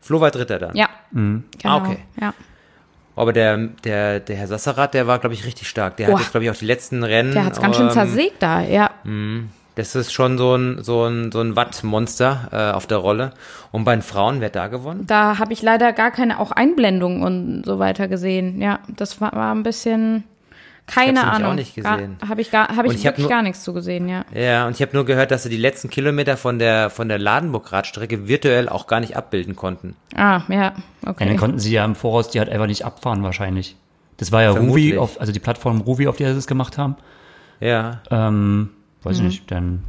[0.00, 0.76] Flo war Dritter dann?
[0.76, 0.88] Ja.
[1.10, 1.44] Mhm.
[1.60, 1.78] Genau.
[1.78, 1.98] Ah, okay.
[2.20, 2.34] Ja.
[3.16, 5.96] Aber der, der, der Herr Sassarat, der war, glaube ich, richtig stark.
[5.96, 6.12] Der Boah.
[6.14, 7.32] hat jetzt, glaube ich, auch die letzten Rennen.
[7.32, 8.90] Der hat es ganz schön ähm, zersägt da, ja.
[9.04, 13.32] Mh, das ist schon so ein, so ein, so ein Wattmonster äh, auf der Rolle.
[13.72, 15.06] Und bei den Frauen, wer hat da gewonnen?
[15.06, 18.60] Da habe ich leider gar keine auch Einblendungen und so weiter gesehen.
[18.60, 20.24] Ja, das war, war ein bisschen.
[20.90, 21.50] Keine ich Ahnung.
[21.50, 22.16] auch nicht gesehen.
[22.26, 24.24] Habe ich, gar, hab ich, ich wirklich nur, gar nichts zu gesehen, ja.
[24.34, 27.18] Ja, und ich habe nur gehört, dass sie die letzten Kilometer von der, von der
[27.18, 29.96] Ladenburg-Radstrecke virtuell auch gar nicht abbilden konnten.
[30.14, 30.74] Ah, ja,
[31.06, 31.24] okay.
[31.24, 33.76] Ja, dann konnten sie ja im Voraus die halt einfach nicht abfahren wahrscheinlich.
[34.16, 36.96] Das war ja Ruby, auf, also die Plattform Ruby, auf der sie das gemacht haben.
[37.60, 38.02] Ja.
[38.10, 38.70] Ähm,
[39.02, 39.28] weiß ich mhm.
[39.28, 39.84] nicht, dann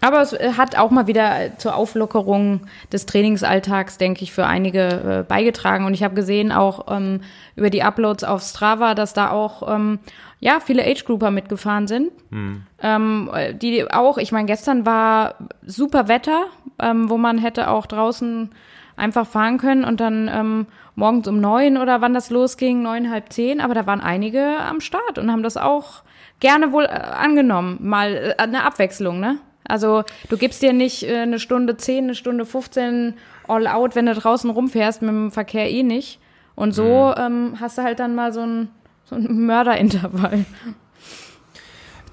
[0.00, 4.46] aber es äh, hat auch mal wieder äh, zur Auflockerung des Trainingsalltags, denke ich, für
[4.46, 4.88] einige
[5.20, 5.84] äh, beigetragen.
[5.84, 7.20] Und ich habe gesehen auch ähm,
[7.56, 9.98] über die Uploads auf Strava, dass da auch ähm,
[10.38, 12.10] ja viele Age-Grouper mitgefahren sind.
[12.30, 12.62] Hm.
[12.82, 15.34] Ähm, die auch, ich meine, gestern war
[15.66, 16.46] super Wetter,
[16.78, 18.50] ähm, wo man hätte auch draußen
[18.96, 23.32] einfach fahren können und dann ähm, morgens um neun oder wann das losging, neun, halb
[23.32, 26.02] zehn, aber da waren einige am Start und haben das auch
[26.38, 27.78] gerne wohl äh, angenommen.
[27.80, 29.38] Mal äh, eine Abwechslung, ne?
[29.64, 33.14] Also du gibst dir nicht äh, eine Stunde 10, eine Stunde 15
[33.46, 36.18] all out, wenn du draußen rumfährst, mit dem Verkehr eh nicht.
[36.54, 37.22] Und so mhm.
[37.22, 38.68] ähm, hast du halt dann mal so ein,
[39.04, 40.44] so ein Mörderintervall.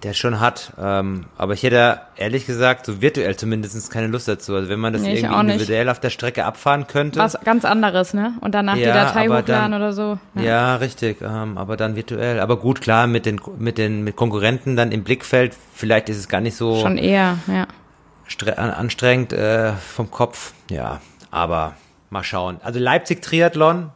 [0.04, 4.54] Der schon hat, ähm, aber ich hätte ehrlich gesagt so virtuell zumindest keine Lust dazu.
[4.54, 7.20] Also wenn man das nee, irgendwie individuell auf der Strecke abfahren könnte.
[7.20, 8.34] Was ganz anderes, ne?
[8.42, 10.20] Und danach ja, die Datei hochladen oder so.
[10.36, 12.40] Ja, ja richtig, ähm, aber dann virtuell.
[12.40, 16.28] Aber gut, klar, mit den mit den mit Konkurrenten dann im Blickfeld, vielleicht ist es
[16.28, 17.66] gar nicht so schon eher, ja.
[18.54, 21.02] anstrengend äh, vom Kopf, ja.
[21.32, 21.74] Aber
[22.12, 22.60] mal schauen.
[22.64, 23.90] Also Leipzig Triathlon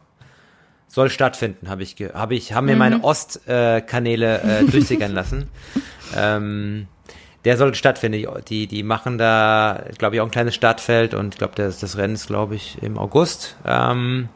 [0.92, 2.78] soll stattfinden, habe ich, habe ich, haben mir mhm.
[2.78, 5.48] meine Ostkanäle äh, äh, durchsickern lassen.
[6.14, 6.86] ähm,
[7.46, 8.24] der soll stattfinden.
[8.46, 11.96] Die, die machen da, glaube ich, auch ein kleines Startfeld und ich glaube, das, das
[11.96, 13.56] Rennen ist, glaube ich, im August.
[13.66, 14.28] Ähm,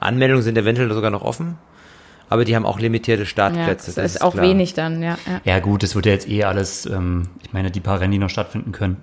[0.00, 1.58] Anmeldungen sind eventuell sogar noch offen.
[2.30, 3.90] aber die haben auch limitierte Startplätze.
[3.90, 4.46] Ja, das, das ist auch klar.
[4.46, 5.40] wenig dann, ja, ja.
[5.44, 8.18] Ja gut, es wird ja jetzt eh alles, ähm, ich meine, die paar Rennen, die
[8.18, 8.96] noch stattfinden können.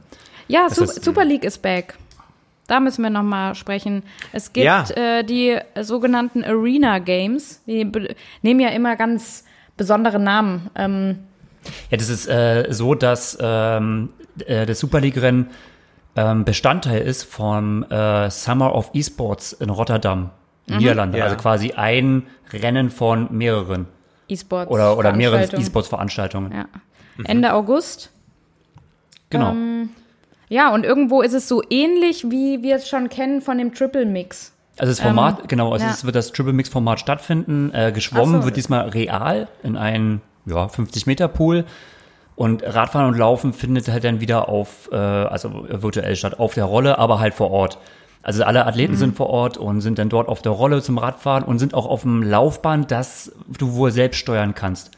[0.47, 1.93] Ja, Su ist, Super League ist back.
[2.69, 4.03] Da müssen wir nochmal sprechen.
[4.31, 4.85] Es gibt ja.
[4.91, 7.63] äh, die sogenannten Arena Games.
[7.65, 7.91] Die
[8.43, 9.43] nehmen ja immer ganz
[9.75, 10.69] besondere Namen.
[10.75, 11.19] Ähm,
[11.89, 14.09] ja, das ist äh, so, dass ähm,
[14.45, 15.49] äh, das Super League-Rennen
[16.15, 20.29] ähm, Bestandteil ist vom äh, Summer of Esports in Rotterdam,
[20.67, 20.77] mhm.
[20.77, 21.17] Niederlande.
[21.17, 21.23] Ja.
[21.23, 23.87] Also quasi ein Rennen von mehreren.
[24.27, 24.69] E-Sports.
[24.69, 26.51] Oder, oder mehreren E-Sports-Veranstaltungen.
[26.51, 26.65] Ja.
[27.17, 27.25] Mhm.
[27.25, 28.11] Ende August.
[29.31, 29.51] Genau.
[29.51, 29.89] Ähm,
[30.49, 34.05] ja, und irgendwo ist es so ähnlich, wie wir es schon kennen von dem Triple
[34.05, 34.51] Mix.
[34.77, 35.91] Also das Format, ähm, genau, also ja.
[35.91, 37.71] es wird das Triple Mix Format stattfinden.
[37.73, 38.45] Äh, geschwommen so.
[38.45, 41.65] wird diesmal real in einen ja, 50 Meter Pool.
[42.35, 46.63] Und Radfahren und Laufen findet halt dann wieder auf, äh, also virtuell statt, auf der
[46.63, 47.77] Rolle, aber halt vor Ort.
[48.23, 48.97] Also alle Athleten mhm.
[48.97, 51.85] sind vor Ort und sind dann dort auf der Rolle zum Radfahren und sind auch
[51.85, 54.91] auf dem Laufband, das du wohl selbst steuern kannst.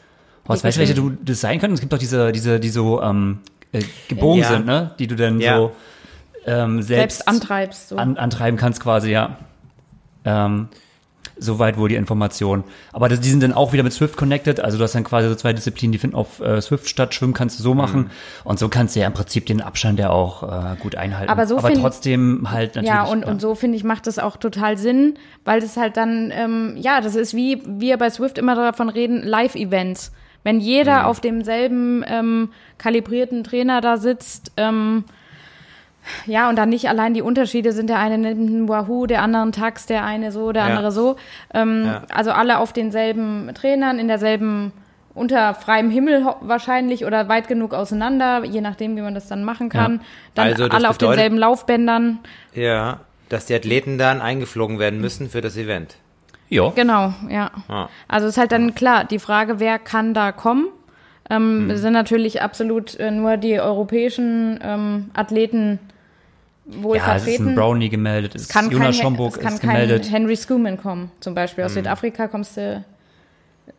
[0.46, 1.74] Was weißt du, welche du das sein können?
[1.74, 3.40] Es gibt doch diese, diese, die so ähm,
[3.72, 4.50] äh, gebogen ja.
[4.50, 4.96] sind, ne?
[5.00, 5.58] Die du dann ja.
[5.58, 5.72] so
[6.46, 7.90] ähm, selbst, selbst antreibst.
[7.90, 7.98] So.
[7.98, 9.38] An, antreiben kannst quasi, ja.
[10.26, 10.70] Ähm,
[11.42, 12.64] soweit wohl die Information.
[12.94, 15.28] Aber das, die sind dann auch wieder mit Swift connected, also du hast dann quasi
[15.28, 17.14] so zwei Disziplinen, die finden auf äh, Swift statt.
[17.14, 18.10] Schwimmen kannst du so machen mhm.
[18.44, 21.32] und so kannst du ja im Prinzip den Abstand ja auch äh, gut einhalten.
[21.32, 22.90] Aber, so Aber trotzdem halt natürlich.
[22.90, 23.28] Ja, und, ja.
[23.28, 27.02] und so finde ich, macht das auch total Sinn, weil das halt dann, ähm, ja,
[27.02, 30.12] das ist wie wir bei Swift immer davon reden, Live-Events.
[30.44, 31.06] Wenn jeder mhm.
[31.06, 35.04] auf demselben ähm, kalibrierten Trainer da sitzt, ähm,
[36.26, 39.44] ja, und dann nicht allein die Unterschiede sind, der eine nimmt einen Wahoo, der andere
[39.44, 40.70] einen Tax, der eine so, der ja.
[40.70, 41.16] andere so.
[41.54, 42.04] Ähm, ja.
[42.14, 44.72] Also alle auf denselben Trainern, in derselben,
[45.14, 49.70] unter freiem Himmel wahrscheinlich oder weit genug auseinander, je nachdem, wie man das dann machen
[49.70, 49.96] kann.
[49.96, 50.02] Ja.
[50.36, 52.20] Dann also alle auf denselben Laufbändern.
[52.54, 55.98] Ja, dass die Athleten dann eingeflogen werden müssen für das Event.
[56.52, 56.70] Ja.
[56.76, 57.50] Genau, ja.
[57.70, 57.88] Ah.
[58.10, 60.68] Also ist halt dann klar, die Frage, wer kann da kommen?
[61.30, 61.78] Ähm, hm.
[61.78, 65.80] Sind natürlich absolut äh, nur die europäischen ähm, Athleten
[66.66, 67.30] wohl ja, vertreten.
[67.30, 70.04] Es ist ein Brownie gemeldet, es kann Jonas kein, Schomburg es kann ist gemeldet.
[70.04, 71.64] Kein Henry Schumann kommen, zum Beispiel.
[71.64, 71.84] Aus hm.
[71.84, 72.84] Südafrika kommst du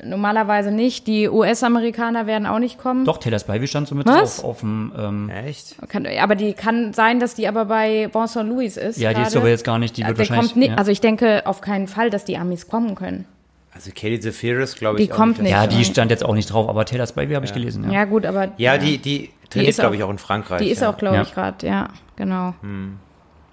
[0.03, 1.07] normalerweise nicht.
[1.07, 3.05] Die US-Amerikaner werden auch nicht kommen.
[3.05, 4.37] Doch, Taylor Spivey stand so mit Was?
[4.37, 4.93] drauf auf dem.
[4.99, 5.77] Ähm Echt?
[5.89, 8.99] Kann, aber die kann sein, dass die aber bei Vincent Louis ist.
[8.99, 9.97] Ja, die ist aber jetzt gar nicht.
[9.97, 10.57] Die wird also wahrscheinlich.
[10.57, 10.77] Nicht, ja.
[10.77, 13.27] Also ich denke auf keinen Fall, dass die Amis kommen können.
[13.75, 15.09] Also Kelly Zephyrus, glaube ich.
[15.09, 15.51] Die kommt nicht.
[15.51, 17.51] Ja, die stand jetzt auch nicht drauf, aber Taylor Spivey habe ja.
[17.51, 17.85] ich gelesen.
[17.85, 17.93] Ja.
[17.93, 18.53] ja, gut, aber.
[18.59, 20.61] Ja, die, die trainiert, glaube ich, auch in Frankreich.
[20.61, 22.55] Die ist auch, glaube ich, gerade, ja, genau.
[22.61, 22.99] Hm.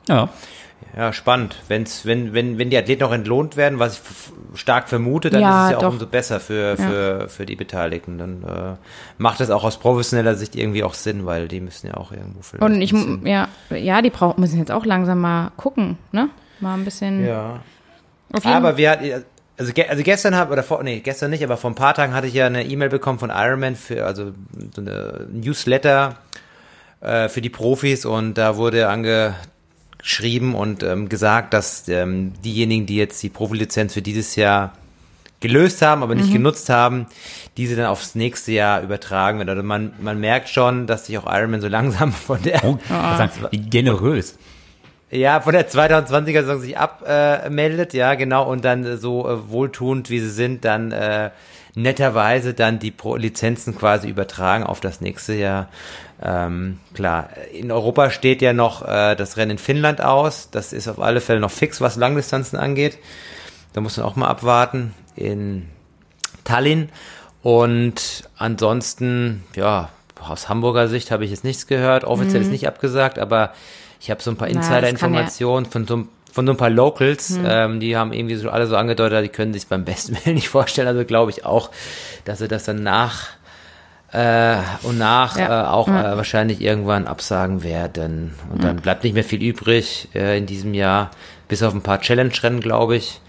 [0.07, 0.29] Ja.
[0.95, 1.55] Ja, spannend.
[1.67, 4.01] Wenn's, wenn, wenn, wenn die Athleten auch entlohnt werden, was
[4.53, 5.87] ich stark vermute, dann ja, ist es ja doch.
[5.87, 7.27] auch umso besser für, für, ja.
[7.27, 8.17] für die Beteiligten.
[8.17, 8.75] Dann äh,
[9.17, 12.41] macht das auch aus professioneller Sicht irgendwie auch Sinn, weil die müssen ja auch irgendwo
[12.41, 12.63] vielleicht.
[12.63, 16.29] Und ich, ja, ja, die brauchen, müssen jetzt auch langsam mal gucken, ne?
[16.59, 17.25] Mal ein bisschen.
[17.25, 17.61] Ja.
[18.43, 19.23] Aber wir
[19.59, 22.27] also, also gestern habe oder vor, nee, gestern nicht, aber vor ein paar Tagen hatte
[22.27, 24.31] ich ja eine E-Mail bekommen von Ironman für, also
[24.73, 26.15] so eine Newsletter
[27.01, 29.35] äh, für die Profis und da wurde ange
[29.99, 34.73] geschrieben und ähm, gesagt, dass ähm, diejenigen, die jetzt die Profilizenz für dieses Jahr
[35.41, 36.33] gelöst haben, aber nicht mhm.
[36.33, 37.05] genutzt haben,
[37.57, 39.49] diese dann aufs nächste Jahr übertragen werden.
[39.49, 42.77] Also man, man merkt schon, dass sich auch Ironman so langsam von der oh,
[43.51, 44.37] wie generös.
[45.11, 50.11] Ja, von der 2020er Saison sich abmeldet, äh, ja, genau, und dann so äh, wohltuend,
[50.11, 51.31] wie sie sind, dann äh,
[51.73, 55.69] netterweise dann die Pro Lizenzen quasi übertragen auf das nächste Jahr.
[56.21, 60.49] Ähm, klar, in Europa steht ja noch äh, das Rennen in Finnland aus.
[60.51, 62.97] Das ist auf alle Fälle noch fix, was Langdistanzen angeht.
[63.73, 64.93] Da muss man auch mal abwarten.
[65.15, 65.69] In
[66.43, 66.89] Tallinn.
[67.41, 72.03] Und ansonsten, ja, aus Hamburger Sicht habe ich jetzt nichts gehört.
[72.03, 72.47] Offiziell mhm.
[72.47, 73.53] ist nicht abgesagt, aber
[74.01, 75.71] ich habe so ein paar Insider-Informationen ja.
[75.71, 77.45] von so von so ein paar Locals, mhm.
[77.47, 80.49] ähm, die haben irgendwie so alle so angedeutet, die können sich beim besten Willen nicht
[80.49, 80.87] vorstellen.
[80.87, 81.71] Also glaube ich auch,
[82.23, 83.29] dass sie das dann nach
[84.11, 85.63] äh, und nach ja.
[85.63, 86.13] äh, auch ja.
[86.13, 88.33] äh, wahrscheinlich irgendwann absagen werden.
[88.51, 91.11] Und dann bleibt nicht mehr viel übrig äh, in diesem Jahr,
[91.47, 93.21] bis auf ein paar Challenge-Rennen, glaube ich.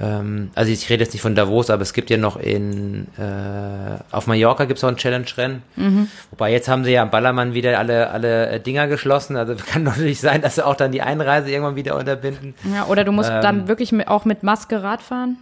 [0.00, 3.98] Ähm, also ich rede jetzt nicht von Davos, aber es gibt ja noch in äh,
[4.10, 5.62] auf Mallorca gibt es auch ein Challenge-Rennen.
[5.76, 6.08] Mhm.
[6.30, 9.36] Wobei jetzt haben sie ja am Ballermann wieder alle alle äh, Dinger geschlossen.
[9.36, 12.54] Also kann natürlich sein, dass sie auch dann die Einreise irgendwann wieder unterbinden.
[12.74, 15.38] Ja, oder du musst ähm, dann wirklich mit, auch mit Maske Rad fahren.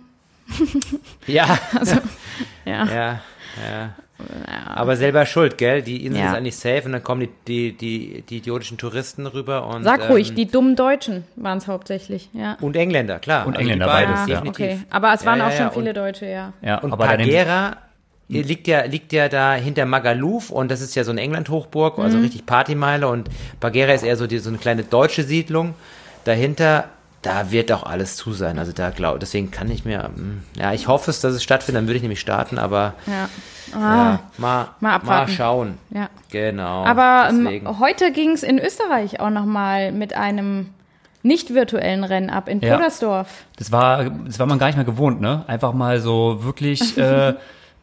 [1.27, 1.59] ja.
[1.79, 1.97] Also,
[2.65, 2.85] ja.
[2.85, 3.21] ja.
[3.57, 3.91] Ja.
[4.67, 5.83] Aber selber schuld, gell?
[5.83, 6.31] Die Insel ja.
[6.31, 9.85] ist eigentlich safe und dann kommen die, die, die, die idiotischen Touristen rüber und.
[9.85, 12.57] Sag ruhig, ähm, die dummen Deutschen waren es hauptsächlich, ja.
[12.61, 13.47] Und Engländer, klar.
[13.47, 14.41] Und also Engländer beides, ja.
[14.41, 14.67] Definitiv.
[14.67, 16.53] Okay, aber es waren ja, auch schon viele Deutsche, ja.
[16.63, 17.77] Ja, und aber Pagera
[18.29, 22.17] liegt ja, liegt ja da hinter Magaluf und das ist ja so eine England-Hochburg, also
[22.17, 22.25] mhm.
[22.25, 23.29] richtig Partymeile und
[23.61, 25.75] Pagera ist eher so, die, so eine kleine deutsche Siedlung.
[26.25, 26.89] Dahinter
[27.23, 28.59] da wird auch alles zu sein.
[28.59, 31.81] Also da glaube deswegen kann ich mir, hm, ja, ich hoffe es, dass es stattfindet,
[31.81, 33.29] dann würde ich nämlich starten, aber ja.
[33.75, 35.79] Ah, ja mal, mal, mal schauen.
[35.91, 36.09] Ja.
[36.31, 36.85] Genau.
[36.85, 40.71] Aber ähm, heute ging es in Österreich auch nochmal mit einem
[41.23, 42.75] nicht virtuellen Rennen ab in ja.
[42.75, 43.45] Podersdorf.
[43.57, 45.45] Das war, das war man gar nicht mehr gewohnt, ne?
[45.47, 47.35] Einfach mal so wirklich äh,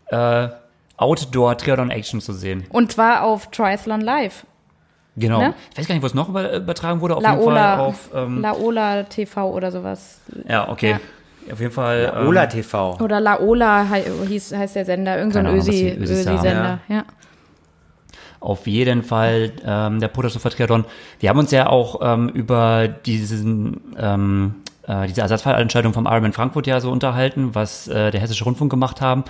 [0.07, 0.49] äh,
[0.97, 2.65] Outdoor Triathlon Action zu sehen.
[2.69, 4.45] Und zwar auf Triathlon Live.
[5.15, 5.39] Genau.
[5.39, 5.53] Ne?
[5.71, 7.17] Ich weiß gar nicht, wo es noch übertragen wurde.
[7.17, 10.19] Auf Laola, jeden Fall auf ähm, Laola TV oder sowas.
[10.47, 10.91] Ja, okay.
[10.91, 10.99] Ja.
[11.51, 12.11] Auf jeden Fall.
[12.13, 12.97] Laola ähm, TV.
[12.99, 13.85] Oder Laola
[14.27, 15.17] hieß, heißt der Sender.
[15.17, 16.33] Irgend so ein Ösi-Sender.
[16.35, 16.79] Ösi ja.
[16.87, 17.03] ja.
[18.39, 20.85] Auf jeden Fall ähm, der Protestoffer Triathlon.
[21.19, 24.55] Wir haben uns ja auch ähm, über diesen ähm,
[24.87, 29.01] äh, diese Ersatzveranstaltung vom Ironman Frankfurt ja so unterhalten, was äh, der Hessische Rundfunk gemacht
[29.01, 29.23] haben.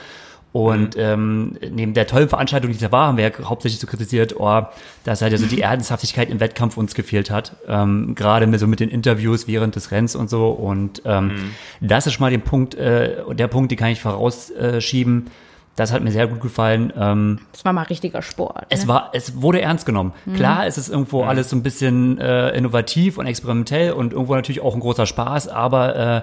[0.52, 1.02] Und mhm.
[1.02, 4.64] ähm, neben der tollen Veranstaltung, die da war, haben wir ja hauptsächlich so kritisiert, oh,
[5.04, 7.56] dass halt also die Ernsthaftigkeit im Wettkampf uns gefehlt hat.
[7.68, 10.50] Ähm, Gerade mit, so mit den Interviews während des Rennens und so.
[10.50, 11.88] Und ähm, mhm.
[11.88, 15.28] das ist schon mal den Punkt, äh, der Punkt, den kann ich vorausschieben.
[15.76, 16.92] Das hat mir sehr gut gefallen.
[16.98, 18.66] Ähm, das war mal richtiger Sport.
[18.70, 18.88] Es ne?
[18.90, 20.14] war, es wurde ernst genommen.
[20.26, 20.34] Mhm.
[20.34, 21.30] Klar, es ist irgendwo mhm.
[21.30, 25.48] alles so ein bisschen äh, innovativ und experimentell und irgendwo natürlich auch ein großer Spaß,
[25.48, 26.22] aber äh,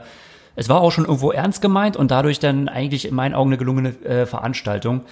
[0.56, 3.58] es war auch schon irgendwo ernst gemeint und dadurch dann eigentlich in meinen Augen eine
[3.58, 5.02] gelungene äh, Veranstaltung.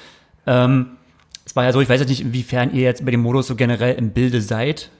[0.46, 0.96] Ähm,
[1.44, 3.54] es war ja so, ich weiß jetzt nicht, inwiefern ihr jetzt bei dem Modus so
[3.54, 4.90] generell im Bilde seid,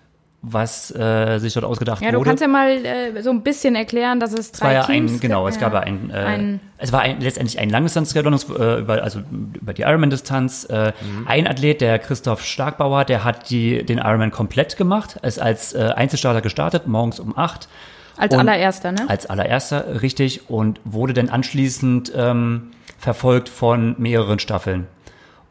[0.42, 2.04] was äh, sich dort ausgedacht wurde.
[2.04, 2.28] Ja, du wurde.
[2.28, 5.12] kannst ja mal äh, so ein bisschen erklären, dass es drei es war ja Teams
[5.12, 8.80] ein, genau, es gab ja ein, äh, ein es war ein, letztendlich ein Langdistanz-Triathlon, äh,
[8.80, 9.20] über, also
[9.54, 10.64] über die Ironman-Distanz.
[10.64, 11.26] Äh, mhm.
[11.26, 15.92] Ein Athlet, der Christoph Starkbauer, der hat die, den Ironman komplett gemacht, ist als äh,
[15.96, 17.68] Einzelstarter gestartet, morgens um acht
[18.16, 19.08] als allererster, ne?
[19.08, 20.48] Als allererster, richtig.
[20.48, 24.86] Und wurde dann anschließend ähm, verfolgt von mehreren Staffeln.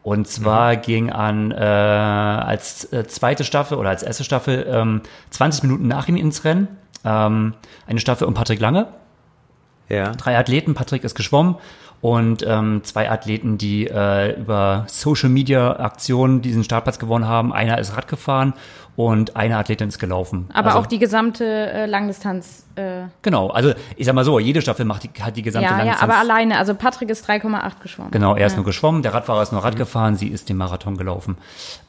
[0.03, 0.81] Und zwar mhm.
[0.81, 6.07] ging an äh, als äh, zweite Staffel oder als erste Staffel ähm, 20 Minuten nach
[6.07, 6.67] ihm ins Rennen.
[7.05, 7.53] Ähm,
[7.87, 8.87] eine Staffel um Patrick Lange.
[9.89, 10.11] Ja.
[10.11, 11.55] Drei Athleten, Patrick ist geschwommen
[12.03, 17.53] und ähm, zwei Athleten, die äh, über Social Media Aktionen diesen Startplatz gewonnen haben.
[17.53, 18.53] Einer ist Rad gefahren
[18.95, 20.49] und eine Athletin ist gelaufen.
[20.53, 22.65] Aber also, auch die gesamte äh, Langdistanz.
[22.75, 25.77] Äh genau, also ich sag mal so, jede Staffel macht die, hat die gesamte ja,
[25.77, 26.11] Langdistanz.
[26.11, 28.11] Ja, aber alleine, also Patrick ist 3,8 geschwommen.
[28.11, 28.45] Genau, er ja.
[28.45, 29.79] ist nur geschwommen, der Radfahrer ist nur Rad mhm.
[29.79, 31.37] gefahren, sie ist den Marathon gelaufen.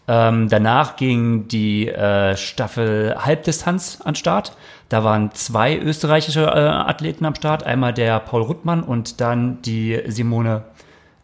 [0.09, 4.57] Ähm, danach ging die äh, Staffel Halbdistanz an Start.
[4.89, 10.01] Da waren zwei österreichische äh, Athleten am Start, einmal der Paul Ruttmann und dann die
[10.07, 10.65] Simone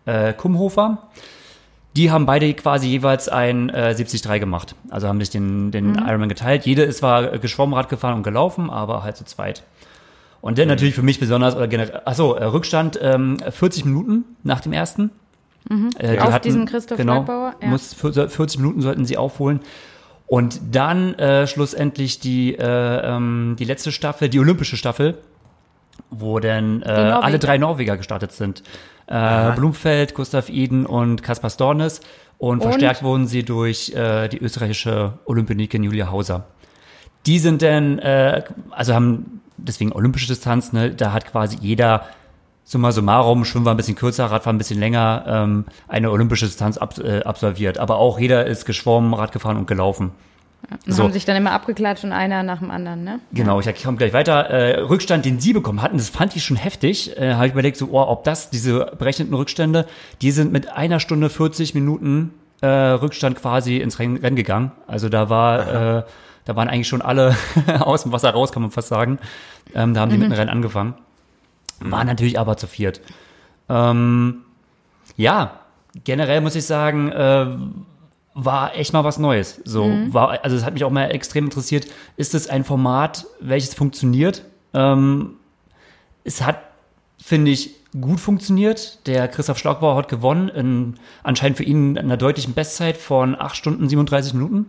[0.04, 0.98] äh, Kumhofer.
[1.96, 4.76] Die haben beide quasi jeweils ein äh, 73 gemacht.
[4.90, 5.98] Also haben sich den, den mhm.
[6.06, 6.64] Ironman geteilt.
[6.64, 9.64] Jede ist zwar geschwommen, Rad gefahren und gelaufen, aber halt zu zweit.
[10.40, 10.70] Und dann mhm.
[10.70, 15.10] natürlich für mich besonders, oder generell, achso, äh, Rückstand ähm, 40 Minuten nach dem ersten.
[15.68, 15.90] Mhm.
[15.98, 17.24] Äh, die Auf hatten, diesem Christoph genau,
[17.60, 17.68] Ja.
[17.68, 19.60] Muss, 40 Minuten sollten sie aufholen.
[20.26, 25.18] Und dann äh, schlussendlich die, äh, ähm, die letzte Staffel, die olympische Staffel,
[26.10, 28.62] wo dann äh, alle drei Norweger gestartet sind
[29.10, 32.00] äh, Blumfeld, Gustav Iden und Kaspar Stornes.
[32.38, 36.46] Und, und, verstärkt wurden sie durch äh, die österreichische Olympionikin Julia Hauser.
[37.26, 42.06] Die sind dann, äh, also haben deswegen olympische Distanz, ne, da hat quasi jeder
[42.64, 46.78] summa summarum, Schwimmen war ein bisschen kürzer, Radfahren ein bisschen länger, ähm, eine olympische Distanz
[46.78, 47.76] ab, äh, absolviert.
[47.76, 50.12] Aber auch jeder ist geschwommen, Rad gefahren und gelaufen.
[50.68, 51.02] Und so.
[51.02, 53.20] haben sich dann immer abgeklatscht und einer nach dem anderen, ne?
[53.32, 54.50] Genau, ich komme gleich weiter.
[54.50, 57.16] Äh, Rückstand, den Sie bekommen hatten, das fand ich schon heftig.
[57.16, 59.86] Äh, Habe ich überlegt, so, oh, ob das, diese berechneten Rückstände,
[60.22, 64.72] die sind mit einer Stunde 40 Minuten äh, Rückstand quasi ins Rennen gegangen.
[64.86, 66.02] Also da war, äh,
[66.44, 67.36] da waren eigentlich schon alle
[67.80, 69.18] aus dem Wasser raus, kann man fast sagen.
[69.74, 70.22] Ähm, da haben die mhm.
[70.22, 70.94] mit dem Rennen angefangen.
[71.80, 73.00] War natürlich aber zu viert.
[73.68, 74.42] Ähm,
[75.16, 75.60] ja,
[76.04, 77.46] generell muss ich sagen, äh,
[78.34, 79.60] war echt mal was Neues.
[79.64, 80.14] So mhm.
[80.14, 81.86] war, also es hat mich auch mal extrem interessiert.
[82.16, 84.44] Ist es ein Format, welches funktioniert?
[84.72, 85.34] Ähm,
[86.24, 86.58] es hat,
[87.18, 87.70] finde ich,
[88.00, 89.06] gut funktioniert.
[89.06, 93.56] Der Christoph Schlagbauer hat gewonnen, in, anscheinend für ihn in einer deutlichen Bestzeit von 8
[93.56, 94.66] Stunden 37 Minuten.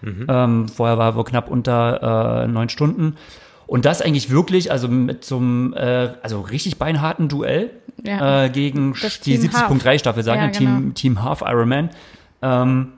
[0.00, 0.26] Mhm.
[0.28, 3.16] Ähm, vorher war er wohl knapp unter äh, 9 Stunden.
[3.66, 7.70] Und das eigentlich wirklich, also mit so einem, äh, also richtig beinharten Duell
[8.02, 8.44] ja.
[8.44, 10.58] äh, gegen das die 70.3 Staffel, sagen ja, genau.
[10.58, 11.90] Team, Team Half Ironman
[12.42, 12.92] ähm,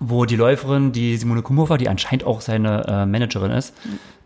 [0.00, 3.74] wo die Läuferin, die Simone Kumhofer, die anscheinend auch seine äh, Managerin ist,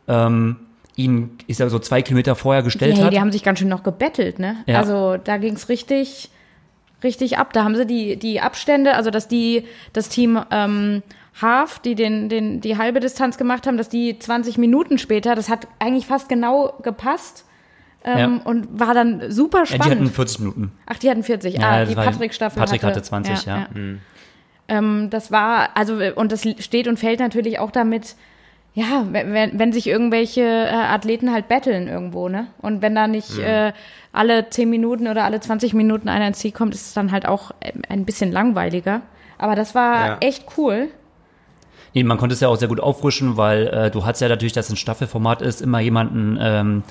[0.06, 0.56] ähm,
[0.96, 3.12] ihn, ist ja so zwei Kilometer vorher gestellt hey, hat.
[3.12, 4.56] Die haben sich ganz schön noch gebettelt, ne?
[4.66, 4.78] Ja.
[4.78, 6.30] Also da ging es richtig,
[7.02, 7.52] richtig ab.
[7.52, 11.02] Da haben sie die, die Abstände, also dass die, das Team ähm,
[11.40, 15.48] Half, die den, den, die halbe Distanz gemacht haben, dass die 20 Minuten später, das
[15.48, 17.44] hat eigentlich fast genau gepasst.
[18.04, 18.40] Ähm, ja.
[18.44, 19.84] Und war dann super spannend.
[19.84, 20.72] Ja, die hatten 40 Minuten.
[20.86, 21.54] Ach, die hatten 40.
[21.54, 23.58] Ja, ah, die Patrick-Staffel Patrick hatte, hatte 20, ja.
[23.58, 23.66] ja.
[23.74, 24.00] Mhm.
[24.68, 28.14] Ähm, das war, also, und das steht und fällt natürlich auch damit,
[28.74, 32.48] ja, wenn, wenn sich irgendwelche äh, Athleten halt betteln irgendwo, ne?
[32.60, 33.44] Und wenn da nicht mhm.
[33.44, 33.72] äh,
[34.12, 37.26] alle 10 Minuten oder alle 20 Minuten einer ins Ziel kommt, ist es dann halt
[37.26, 37.50] auch
[37.88, 39.02] ein bisschen langweiliger.
[39.38, 40.16] Aber das war ja.
[40.20, 40.88] echt cool.
[41.94, 44.52] Nee, man konnte es ja auch sehr gut auffrischen, weil äh, du hast ja natürlich,
[44.52, 46.82] dass es ein Staffelformat ist, immer jemanden ähm,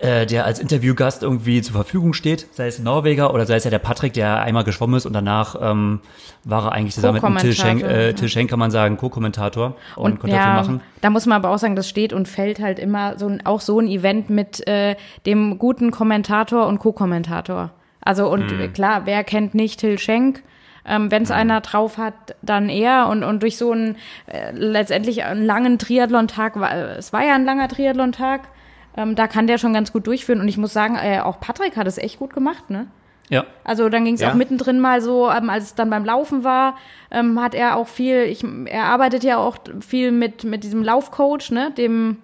[0.00, 3.64] äh, der als Interviewgast irgendwie zur Verfügung steht, sei es ein Norweger oder sei es
[3.64, 6.00] ja der Patrick, der einmal geschwommen ist und danach ähm,
[6.44, 10.12] war er eigentlich zusammen mit Till Schenk, äh, Till Schenk kann man sagen, Co-Kommentator und,
[10.12, 10.80] und konnte ja, viel machen.
[11.02, 13.60] Da muss man aber auch sagen, das steht und fällt halt immer so ein, auch
[13.60, 14.96] so ein Event mit äh,
[15.26, 17.70] dem guten Kommentator und Co-Kommentator.
[18.00, 18.72] Also und mhm.
[18.72, 20.42] klar, wer kennt nicht Till Schenk?
[20.86, 21.34] Ähm, Wenn es mhm.
[21.34, 23.08] einer drauf hat, dann er.
[23.08, 23.96] Und, und durch so einen
[24.26, 26.56] äh, letztendlich einen langen Triathlon-Tag,
[26.96, 28.48] es war ja ein langer Triathlon-Tag,
[28.96, 30.40] ähm, da kann der schon ganz gut durchführen.
[30.40, 32.86] Und ich muss sagen, äh, auch Patrick hat es echt gut gemacht, ne?
[33.28, 33.46] Ja.
[33.62, 34.30] Also dann ging es ja.
[34.30, 36.76] auch mittendrin mal so, ähm, als es dann beim Laufen war,
[37.12, 41.50] ähm, hat er auch viel, ich, er arbeitet ja auch viel mit, mit diesem Laufcoach,
[41.52, 42.18] ne, dem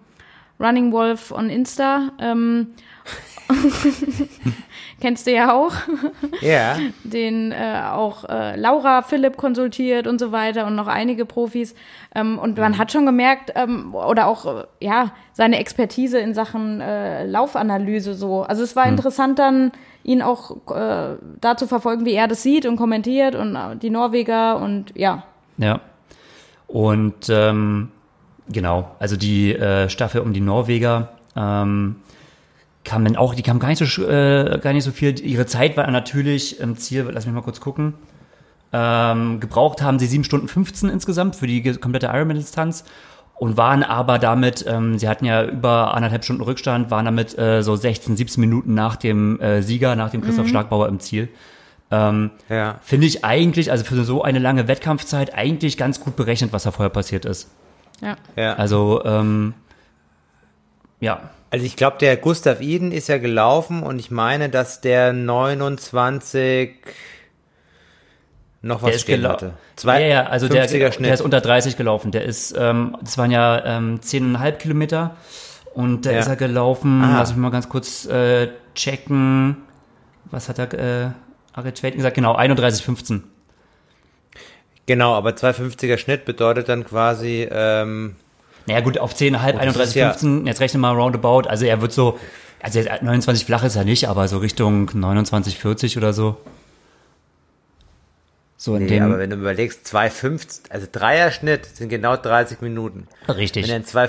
[0.59, 2.13] Running Wolf on Insta.
[2.19, 2.69] Ähm,
[5.01, 5.73] kennst du ja auch.
[6.41, 6.77] Ja.
[7.05, 11.75] Den äh, auch äh, Laura Philipp konsultiert und so weiter und noch einige Profis.
[12.15, 12.79] Ähm, und man mhm.
[12.79, 18.43] hat schon gemerkt, ähm, oder auch, äh, ja, seine Expertise in Sachen äh, Laufanalyse so.
[18.43, 18.93] Also es war mhm.
[18.93, 23.55] interessant dann, ihn auch äh, da zu verfolgen, wie er das sieht und kommentiert und
[23.55, 25.25] äh, die Norweger und ja.
[25.59, 25.81] Ja.
[26.69, 27.91] Und ähm,
[28.49, 31.97] genau, also die äh, Staffel um die Norweger, ähm,
[32.85, 35.19] kam dann auch, die kam gar nicht so, äh, gar nicht so viel.
[35.21, 37.95] Ihre Zeit war natürlich im Ziel, lass mich mal kurz gucken.
[38.73, 42.85] Ähm, gebraucht haben sie 7 Stunden 15 insgesamt für die komplette Ironman-Distanz
[43.35, 47.63] und waren aber damit, ähm, sie hatten ja über anderthalb Stunden Rückstand, waren damit äh,
[47.63, 50.51] so 16, 17 Minuten nach dem äh, Sieger, nach dem Christoph mhm.
[50.51, 51.29] Schlagbauer im Ziel.
[51.91, 52.81] Ähm, ja.
[52.83, 56.71] Finde ich eigentlich, also für so eine lange Wettkampfzeit, eigentlich ganz gut berechnet, was da
[56.71, 57.51] vorher passiert ist.
[58.01, 58.17] Ja.
[58.37, 58.55] ja.
[58.55, 59.55] Also, ähm,
[61.01, 61.31] ja.
[61.51, 66.71] Also ich glaube, der Gustav Iden ist ja gelaufen und ich meine, dass der 29
[68.63, 69.53] noch was der stehen hatte.
[69.77, 72.11] Zwei, ja, ja, also der, der ist unter 30 gelaufen.
[72.11, 75.17] Der ist, ähm, das waren ja ähm, 10,5 Kilometer
[75.75, 76.19] und da ja.
[76.19, 77.19] ist er gelaufen, Aha.
[77.19, 79.59] lass mich mal ganz kurz äh, checken.
[80.31, 81.11] Was hat er, äh,
[81.53, 82.15] Arit gesagt?
[82.15, 83.23] Genau, 31,15.
[84.87, 88.17] Genau, aber 2,50er Schnitt bedeutet dann quasi ähm,
[88.67, 91.49] naja, gut, auf 10,5, 31, ja 15, jetzt rechne mal roundabout.
[91.49, 92.19] Also er wird so,
[92.61, 96.37] also 29 flach ist er nicht, aber so Richtung 29, 40 oder so.
[98.57, 99.05] So in nee, dem.
[99.05, 103.07] aber wenn du überlegst, 2,50, also Dreierschnitt sind genau 30 Minuten.
[103.29, 103.65] Richtig.
[103.65, 104.09] Wenn er ein 2,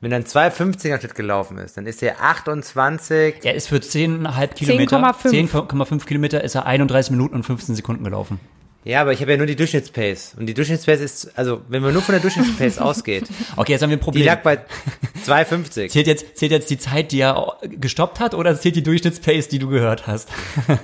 [0.00, 3.36] wenn er ein 2,50er Schnitt gelaufen ist, dann ist er 28.
[3.42, 8.38] Er ist für 10,5 Kilometer, 10,5 Kilometer ist er 31 Minuten und 15 Sekunden gelaufen.
[8.86, 10.36] Ja, aber ich habe ja nur die Durchschnittspace.
[10.38, 13.24] Und die Durchschnittspace ist, also wenn man nur von der Durchschnittspace ausgeht.
[13.56, 14.22] Okay, jetzt haben wir ein Problem.
[14.22, 14.58] Die lag bei
[15.26, 15.88] 2,50.
[15.88, 19.58] Zählt jetzt, zählt jetzt die Zeit, die er gestoppt hat, oder zählt die Durchschnittspace, die
[19.58, 20.28] du gehört hast?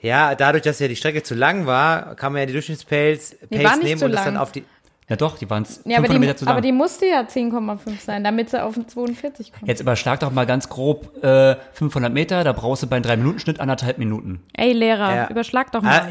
[0.00, 3.78] ja, dadurch, dass ja die Strecke zu lang war, kann man ja die Durchschnittspace Pace
[3.80, 4.64] nehmen und das dann auf die.
[5.08, 6.46] Ja doch, die waren ja, aber die.
[6.46, 9.68] Aber die musste ja 10,5 sein, damit sie auf 42 kommt.
[9.68, 13.60] Jetzt überschlag doch mal ganz grob äh, 500 Meter, da brauchst du bei einem 3-Minuten-Schnitt
[13.60, 14.42] anderthalb Minuten.
[14.54, 15.28] Ey, Lehrer, ja.
[15.28, 15.90] überschlag doch mal.
[15.90, 16.08] Ah,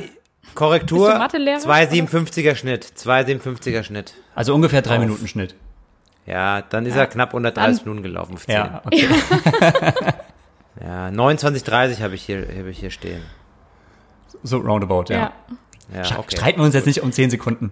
[0.56, 4.14] Korrektur, 2,57er Schnitt, 2,57er Schnitt.
[4.36, 5.56] Also ungefähr 3 Minuten Schnitt.
[6.26, 7.02] Ja, dann ist ja.
[7.02, 8.38] er knapp unter 30 Minuten gelaufen.
[8.48, 9.08] Ja, okay.
[10.82, 13.22] ja, 29,30 habe ich, hier, hab ich hier stehen.
[14.44, 15.34] So roundabout, ja.
[15.94, 16.04] ja.
[16.04, 16.36] ja okay.
[16.36, 17.72] Streiten wir uns jetzt nicht um 10 Sekunden.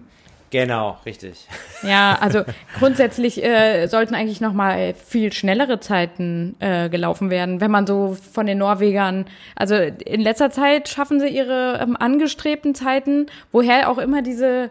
[0.50, 1.46] Genau, richtig.
[1.82, 2.42] Ja, also
[2.78, 8.16] grundsätzlich äh, sollten eigentlich noch mal viel schnellere Zeiten äh, gelaufen werden, wenn man so
[8.32, 13.98] von den Norwegern, also in letzter Zeit schaffen sie ihre ähm, angestrebten Zeiten, woher auch
[13.98, 14.70] immer diese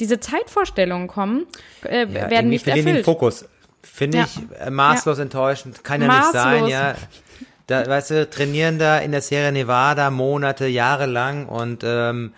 [0.00, 1.46] diese Zeitvorstellungen kommen,
[1.84, 2.96] äh, ja, werden nicht erfüllt.
[2.96, 3.44] Den Fokus
[3.82, 4.24] finde ja.
[4.24, 5.22] ich äh, maßlos ja.
[5.22, 6.32] enttäuschend, kann ja maßlos.
[6.32, 6.94] nicht sein, ja.
[7.66, 12.32] Da, weißt du, trainieren da in der Sierra Nevada Monate, Jahre lang und ähm,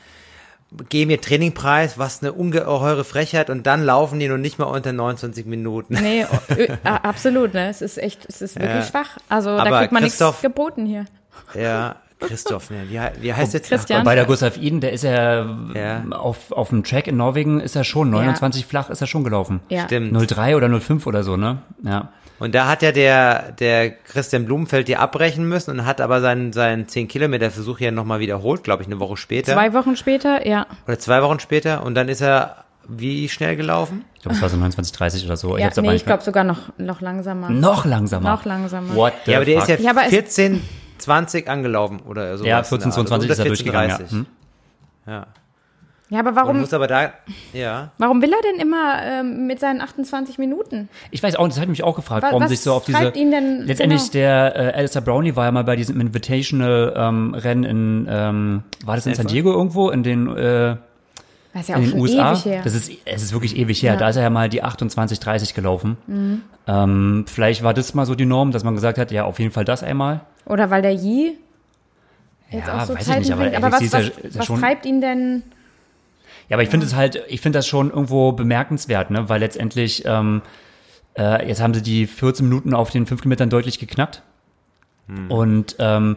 [0.89, 4.93] geben ihr Trainingpreis, was eine ungeheure Frechheit und dann laufen die noch nicht mal unter
[4.93, 5.99] 29 Minuten.
[6.01, 6.27] Nee,
[6.85, 7.69] absolut, ne?
[7.69, 8.83] Es ist echt, es ist wirklich ja.
[8.83, 9.19] schwach.
[9.29, 11.05] Also Aber da kriegt man nichts geboten hier.
[11.55, 12.87] Ja, Christoph, ne?
[12.89, 14.05] wie, wie heißt jetzt Christian?
[14.05, 15.45] Bei der Gustav Iden, der ist ja,
[15.75, 18.69] ja, Auf, auf dem Track in Norwegen ist er schon, 29 ja.
[18.69, 19.61] flach ist er schon gelaufen.
[19.69, 19.85] Ja.
[19.85, 20.31] Stimmt.
[20.31, 21.59] 03 oder 05 oder so, ne?
[21.83, 22.13] Ja.
[22.43, 26.53] Und da hat ja der, der Christian Blumenfeld die abbrechen müssen und hat aber seinen,
[26.53, 29.53] seinen 10 Kilometer Versuch ja nochmal wiederholt, glaube ich, eine Woche später.
[29.53, 30.67] Zwei Wochen später, ja.
[30.89, 34.05] Oder zwei Wochen später und dann ist er wie schnell gelaufen?
[34.17, 35.57] Ich glaube, es war so 29, 30 oder so.
[35.57, 37.49] Ja, ich nee, ich glaube sogar noch, noch langsamer.
[37.49, 38.31] Noch langsamer?
[38.31, 38.93] Noch langsamer.
[38.97, 39.69] What the ja, aber der fuck?
[39.69, 40.61] ist ja, 14,
[40.99, 42.45] 20 angelaufen oder so.
[42.45, 44.11] Ja, 14, 22 also ist er durchgegangen, ja.
[44.11, 44.27] Hm?
[45.07, 45.27] ja.
[46.13, 46.61] Ja, aber warum?
[46.61, 47.11] muss aber da,
[47.55, 47.91] ja.
[47.97, 50.91] Warum will er denn immer ähm, mit seinen 28 Minuten?
[51.11, 53.09] Ich weiß auch, das hat mich auch gefragt, warum was sich so auf diese.
[53.15, 54.13] Ihn denn, letztendlich genau.
[54.13, 58.97] der äh, Alistair Brownie war ja mal bei diesem Invitational ähm, Rennen in, ähm, war
[58.97, 60.77] das in San Diego irgendwo in den äh,
[61.55, 62.33] das ist ja in den USA.
[62.33, 63.95] Das ist, es ist wirklich ewig her.
[63.95, 63.99] Ja.
[63.99, 65.97] Da ist er ja mal die 28, 30 gelaufen.
[66.07, 66.43] Mhm.
[66.67, 69.51] Ähm, vielleicht war das mal so die Norm, dass man gesagt hat, ja, auf jeden
[69.51, 70.21] Fall das einmal.
[70.45, 71.39] Oder weil der Yi
[72.51, 75.01] jetzt ja, auch so weiß Zeiten ich nicht, aber, aber was, was, was treibt ihn
[75.01, 75.43] denn?
[76.49, 79.29] Ja, aber ich finde es halt, ich finde das schon irgendwo bemerkenswert, ne?
[79.29, 80.43] Weil letztendlich, ähm,
[81.17, 84.23] äh, jetzt haben sie die 14 Minuten auf den 5 Kilometern deutlich geknackt.
[85.09, 85.31] Hm.
[85.31, 86.17] Und ähm,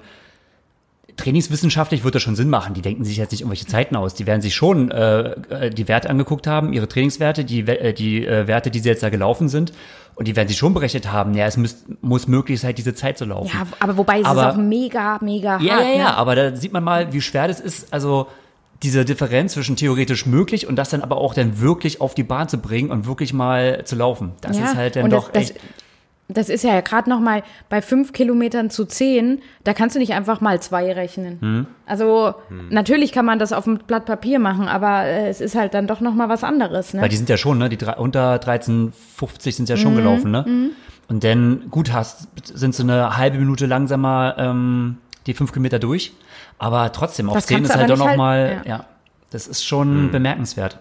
[1.17, 2.73] trainingswissenschaftlich wird das schon Sinn machen.
[2.73, 4.13] Die denken sich jetzt nicht irgendwelche Zeiten aus.
[4.13, 8.25] Die werden sich schon äh, äh die Werte angeguckt haben, ihre Trainingswerte, die, äh, die
[8.25, 9.73] äh, Werte, die sie jetzt da gelaufen sind.
[10.15, 13.17] Und die werden sich schon berechnet haben, ja, es muss, muss möglich sein, diese Zeit
[13.17, 13.51] zu laufen.
[13.53, 15.83] Ja, aber wobei es aber, ist auch mega, mega ja, hart.
[15.83, 16.17] Ja, ja, ne?
[16.17, 17.93] aber da sieht man mal, wie schwer das ist.
[17.93, 18.27] Also
[18.83, 22.49] diese Differenz zwischen theoretisch möglich und das dann aber auch dann wirklich auf die Bahn
[22.49, 24.33] zu bringen und wirklich mal zu laufen.
[24.41, 25.61] Das ja, ist halt dann doch das, echt
[26.27, 30.13] das ist ja gerade noch mal bei fünf Kilometern zu zehn, da kannst du nicht
[30.13, 31.39] einfach mal zwei rechnen.
[31.39, 31.67] Hm.
[31.85, 32.69] Also hm.
[32.69, 35.85] natürlich kann man das auf dem Blatt Papier machen, aber äh, es ist halt dann
[35.85, 36.93] doch noch mal was anderes.
[36.93, 37.01] Ne?
[37.01, 37.69] Weil die sind ja schon, ne?
[37.69, 39.97] Die drei, unter 13,50 sind ja schon mhm.
[39.97, 40.45] gelaufen, ne?
[40.47, 40.71] Mhm.
[41.07, 44.97] Und dann, gut, hast, sind sie eine halbe Minute langsamer ähm,
[45.27, 46.13] die fünf Kilometer durch,
[46.57, 48.77] aber trotzdem, auf zehn ist halt doch noch halt, mal, ja.
[48.77, 48.85] ja.
[49.29, 50.11] das ist schon mhm.
[50.11, 50.79] bemerkenswert.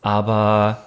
[0.00, 0.78] Aber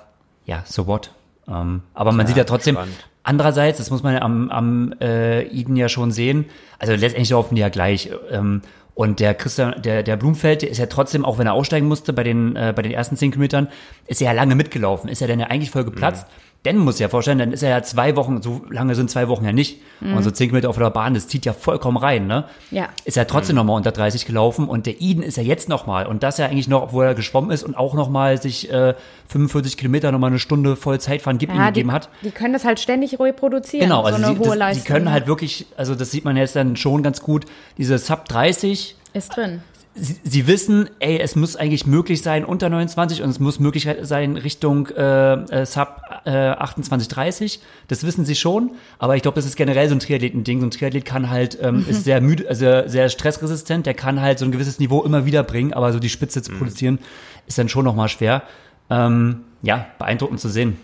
[0.46, 1.12] ja, so what?
[1.48, 2.96] Ähm, aber man ja, sieht ja trotzdem, spannend.
[3.24, 6.46] Andererseits, das muss man am, am äh, Iden ja schon sehen,
[6.80, 8.10] also letztendlich laufen die ja gleich.
[8.32, 8.62] Ähm,
[8.96, 12.14] und der Christian, der, der Blumfeld, der ist ja trotzdem, auch wenn er aussteigen musste
[12.14, 13.68] bei den, äh, bei den ersten zehn Kilometern,
[14.08, 15.10] ist er ja lange mitgelaufen.
[15.10, 16.28] Ist er denn ja eigentlich voll geplatzt.
[16.28, 16.51] Mhm.
[16.64, 19.44] Denn muss ja vorstellen, dann ist er ja zwei Wochen, so lange sind zwei Wochen
[19.44, 19.82] ja nicht.
[20.00, 20.16] Mhm.
[20.16, 22.46] Und so zehn Kilometer auf der Bahn, das zieht ja vollkommen rein, ne?
[22.70, 22.90] Ja.
[23.04, 23.62] Ist er trotzdem mhm.
[23.62, 26.06] nochmal unter 30 gelaufen und der Eden ist ja jetzt nochmal.
[26.06, 28.94] Und das ja eigentlich noch, obwohl er geschwommen ist und auch nochmal sich äh,
[29.30, 32.10] 45 Kilometer nochmal eine Stunde voll Zeitfahren gibt, ja, ihm gegeben hat.
[32.22, 33.88] Die können das halt ständig reproduzieren.
[33.88, 34.84] Genau, also so eine sie, hohe das, Leistung.
[34.84, 37.46] Die können halt wirklich, also das sieht man jetzt dann schon ganz gut,
[37.80, 39.62] diese Sub 30 ist drin
[39.96, 43.88] sie, sie wissen, ey, es muss eigentlich möglich sein unter 29 und es muss möglich
[44.02, 47.62] sein Richtung äh, äh, Sub äh, 28, 30.
[47.88, 50.60] Das wissen sie schon, aber ich glaube, das ist generell so ein Triathleten-Ding.
[50.62, 51.90] So ein Triathlet kann halt, ähm, mhm.
[51.90, 55.44] ist sehr müde, also sehr stressresistent, der kann halt so ein gewisses Niveau immer wieder
[55.44, 56.58] bringen, aber so die Spitze zu mhm.
[56.58, 57.00] produzieren,
[57.48, 58.44] ist dann schon nochmal schwer.
[58.90, 60.78] Ähm, ja, beeindruckend zu sehen.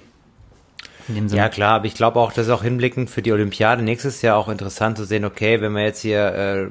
[1.30, 4.36] Ja, klar, aber ich glaube auch, das ist auch hinblickend für die Olympiade nächstes Jahr
[4.36, 6.70] auch interessant zu sehen, okay, wenn wir jetzt hier äh,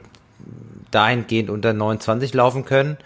[0.90, 2.96] dahingehend unter 29 laufen können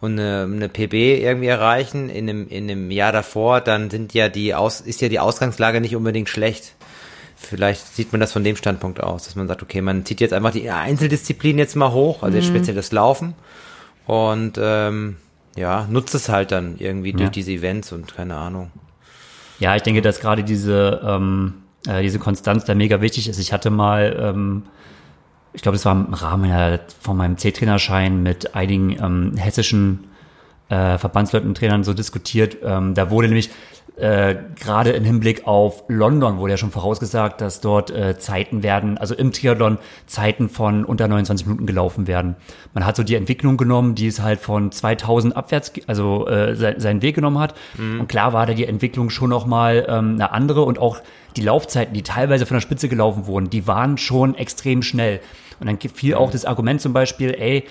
[0.00, 4.28] und eine, eine PB irgendwie erreichen in einem, in einem Jahr davor, dann sind ja
[4.28, 6.74] die Aus, ist ja die Ausgangslage nicht unbedingt schlecht.
[7.36, 10.32] Vielleicht sieht man das von dem Standpunkt aus, dass man sagt, okay, man zieht jetzt
[10.32, 12.42] einfach die Einzeldisziplin jetzt mal hoch, also mhm.
[12.42, 13.34] speziell das Laufen
[14.06, 15.16] und ähm,
[15.56, 17.16] ja, nutzt es halt dann irgendwie ja.
[17.16, 18.70] durch diese Events und keine Ahnung.
[19.58, 21.54] Ja, ich denke, dass gerade diese, ähm,
[21.86, 23.38] äh, diese Konstanz da mega wichtig ist.
[23.38, 24.64] Ich hatte mal ähm,
[25.52, 30.04] ich glaube, das war im Rahmen von meinem C-Trainerschein mit einigen ähm, hessischen
[30.68, 32.58] äh, Verbandsleuten und Trainern so diskutiert.
[32.62, 33.50] Ähm, da wurde nämlich
[34.00, 38.98] äh, gerade im Hinblick auf London wurde ja schon vorausgesagt, dass dort äh, Zeiten werden,
[38.98, 42.36] also im Triathlon Zeiten von unter 29 Minuten gelaufen werden.
[42.74, 46.74] Man hat so die Entwicklung genommen, die es halt von 2000 abwärts, also äh, se
[46.78, 47.54] seinen Weg genommen hat.
[47.76, 48.00] Mhm.
[48.00, 51.00] Und klar war da die Entwicklung schon noch mal ähm, eine andere und auch
[51.36, 55.20] die Laufzeiten, die teilweise von der Spitze gelaufen wurden, die waren schon extrem schnell.
[55.60, 57.64] Und dann fiel auch das Argument zum Beispiel, ey,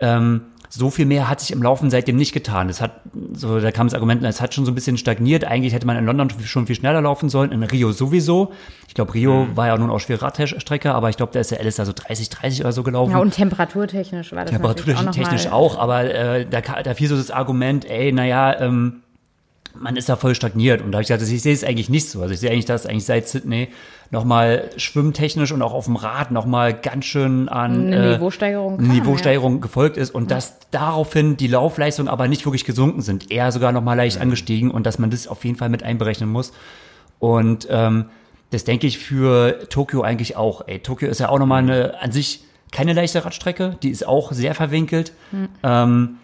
[0.00, 0.42] ähm,
[0.72, 2.68] so viel mehr hat sich im Laufen seitdem nicht getan.
[2.68, 2.92] Es hat,
[3.34, 5.44] so, da kam das Argument, es hat schon so ein bisschen stagniert.
[5.44, 8.52] Eigentlich hätte man in London schon viel schneller laufen sollen, in Rio sowieso.
[8.86, 9.56] Ich glaube, Rio mhm.
[9.56, 11.92] war ja nun auch schwere Radstrecke, aber ich glaube, da ist der LS da so
[11.92, 13.10] 30, 30 oder so gelaufen.
[13.10, 17.32] Ja, und temperaturtechnisch war das Temperaturtechnisch auch, auch, aber äh, da, da fiel so das
[17.32, 19.02] Argument, ey, naja, ähm,
[19.78, 20.82] man ist da voll stagniert.
[20.82, 22.22] Und da habe ich gesagt, ich sehe es eigentlich nicht so.
[22.22, 23.68] Also ich sehe eigentlich, dass eigentlich seit Sydney
[24.10, 28.88] nochmal schwimmtechnisch und auch auf dem Rad nochmal ganz schön an eine äh, Niveausteigerung, kam,
[28.88, 29.60] Niveausteigerung ja.
[29.60, 30.36] gefolgt ist und ja.
[30.36, 34.22] dass daraufhin die Laufleistungen aber nicht wirklich gesunken sind, eher sogar nochmal leicht mhm.
[34.22, 36.52] angestiegen und dass man das auf jeden Fall mit einberechnen muss.
[37.20, 38.06] Und ähm,
[38.50, 40.66] das denke ich für Tokio eigentlich auch.
[40.66, 42.42] Ey, Tokio ist ja auch nochmal eine an sich
[42.72, 45.12] keine leichte Radstrecke, die ist auch sehr verwinkelt.
[45.32, 45.48] Mhm.
[45.62, 46.18] Ähm,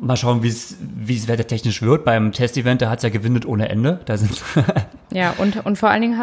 [0.00, 2.04] Mal schauen, wie es wie es wettertechnisch wird.
[2.04, 4.00] Beim Testevent, da hat es ja gewindet ohne Ende.
[4.06, 4.42] Da sind
[5.12, 6.18] ja, und, und vor allen Dingen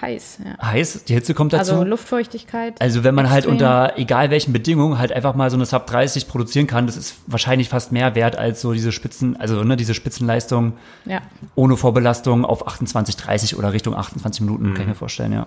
[0.00, 0.38] heiß.
[0.44, 0.66] Ja.
[0.66, 1.72] Heiß, die Hitze kommt dazu.
[1.72, 2.80] Also Luftfeuchtigkeit.
[2.80, 3.60] Also wenn man halt extrem.
[3.60, 6.96] halt unter egal welchen Bedingungen halt einfach mal so eine Sub 30 produzieren kann, das
[6.96, 10.74] ist wahrscheinlich fast mehr wert als so diese Spitzen, also ne, diese Spitzenleistung
[11.04, 11.20] ja.
[11.54, 14.74] ohne Vorbelastung auf 28, 30 oder Richtung 28 Minuten, mhm.
[14.74, 15.46] kann ich mir vorstellen, ja.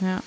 [0.00, 0.20] Ja.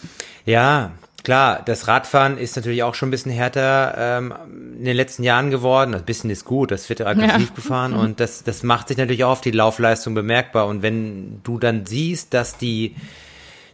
[0.46, 0.92] Ja,
[1.28, 4.34] klar, das Radfahren ist natürlich auch schon ein bisschen härter ähm,
[4.78, 5.94] in den letzten Jahren geworden.
[5.94, 7.54] Ein bisschen ist gut, das wird aggressiv ja.
[7.54, 8.00] gefahren mhm.
[8.00, 10.68] und das, das macht sich natürlich auch auf die Laufleistung bemerkbar.
[10.68, 12.96] Und wenn du dann siehst, dass die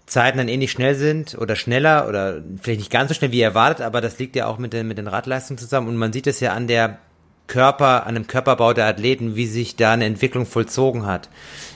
[0.08, 3.86] Zeiten dann ähnlich schnell sind oder schneller oder vielleicht nicht ganz so schnell wie erwartet,
[3.86, 5.90] aber das liegt ja auch mit den, mit den Radleistungen zusammen.
[5.90, 6.98] Und man sieht es ja an der
[7.46, 11.30] Körper, an dem Körperbau der Athleten, wie sich da eine Entwicklung vollzogen hat.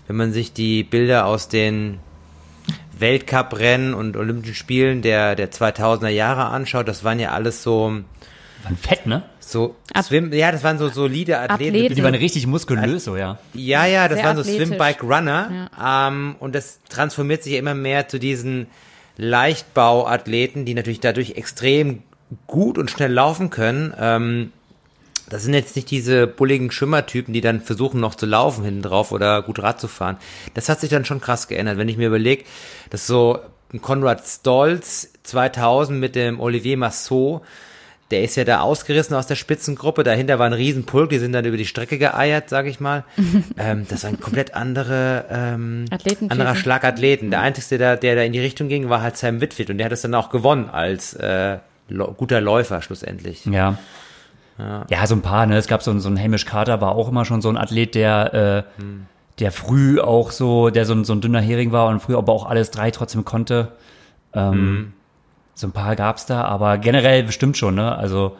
[0.08, 2.00] Wenn man sich die Bilder aus den
[3.00, 8.02] Weltcuprennen und Olympischen Spielen der, der 2000er Jahre anschaut, das waren ja alles so.
[8.64, 9.24] Waren fett, ne?
[9.40, 11.76] So, Swim, ja, das waren so solide Athleten.
[11.76, 11.96] Athlete.
[11.96, 13.38] Die waren richtig muskulös, so, ja.
[13.54, 15.70] Ja, ja, das Sehr waren so Swim, Bike, Runner.
[15.78, 16.08] Ja.
[16.08, 18.68] Ähm, und das transformiert sich immer mehr zu diesen
[19.16, 22.04] Leichtbauathleten, die natürlich dadurch extrem
[22.46, 23.94] gut und schnell laufen können.
[23.98, 24.52] Ähm,
[25.30, 29.12] das sind jetzt nicht diese bulligen Schwimmertypen, die dann versuchen noch zu laufen hinten drauf
[29.12, 30.18] oder gut Rad zu fahren.
[30.54, 31.78] Das hat sich dann schon krass geändert.
[31.78, 32.44] Wenn ich mir überlege,
[32.90, 33.40] dass so
[33.74, 37.42] ein Konrad Stolz 2000 mit dem Olivier Massot,
[38.10, 40.06] der ist ja da ausgerissen aus der Spitzengruppe.
[40.06, 43.04] Dahinter war ein Riesenpulk, die sind dann über die Strecke geeiert, sag ich mal.
[43.58, 45.86] ähm, das war ein komplett andere, ähm,
[46.30, 47.32] anderer Schlag Athleten.
[47.32, 49.86] Der einzige, der, der da in die Richtung ging, war halt Sam Whitfield und der
[49.86, 51.58] hat es dann auch gewonnen als äh,
[52.16, 53.46] guter Läufer schlussendlich.
[53.46, 53.78] Ja.
[54.58, 54.86] Ja.
[54.90, 55.58] ja, so ein paar, ne?
[55.58, 58.66] Es gab so, so einen Hamish Carter, war auch immer schon so ein Athlet, der,
[58.78, 59.06] äh, hm.
[59.40, 62.34] der früh auch so, der so ein, so ein dünner Hering war und früh aber
[62.34, 63.74] auch alles drei trotzdem konnte.
[64.34, 64.94] Ähm, hm.
[65.54, 67.96] So ein paar gab's da, aber generell bestimmt schon, ne?
[67.96, 68.38] Also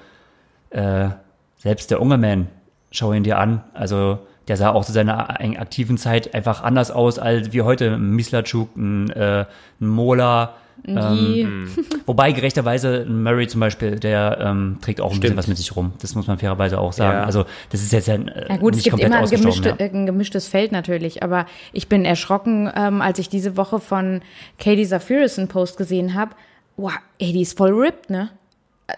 [0.70, 1.10] äh,
[1.58, 2.48] selbst der Ungerman,
[2.92, 3.64] schau ihn dir an.
[3.74, 7.94] Also der sah auch zu seiner aktiven Zeit einfach anders aus als wie heute.
[7.94, 9.46] Ein Mislatschuk, ein, äh,
[9.82, 10.54] ein Mola,
[10.88, 11.70] ähm,
[12.06, 15.22] wobei gerechterweise Murray zum Beispiel, der ähm, trägt auch ein Stimmt.
[15.22, 15.94] bisschen was mit sich rum.
[16.02, 17.20] Das muss man fairerweise auch sagen.
[17.20, 17.26] Ja.
[17.26, 19.86] Also das ist jetzt ja, äh, ja gut, nicht es gibt immer ein, gemischte, ja.
[19.86, 21.24] ein, gemischtes Feld natürlich.
[21.24, 24.22] Aber ich bin erschrocken, ähm, als ich diese Woche von
[24.60, 26.32] Katie Zafiris einen Post gesehen habe.
[26.78, 28.30] Wow, ey, die ist voll ripped, ne?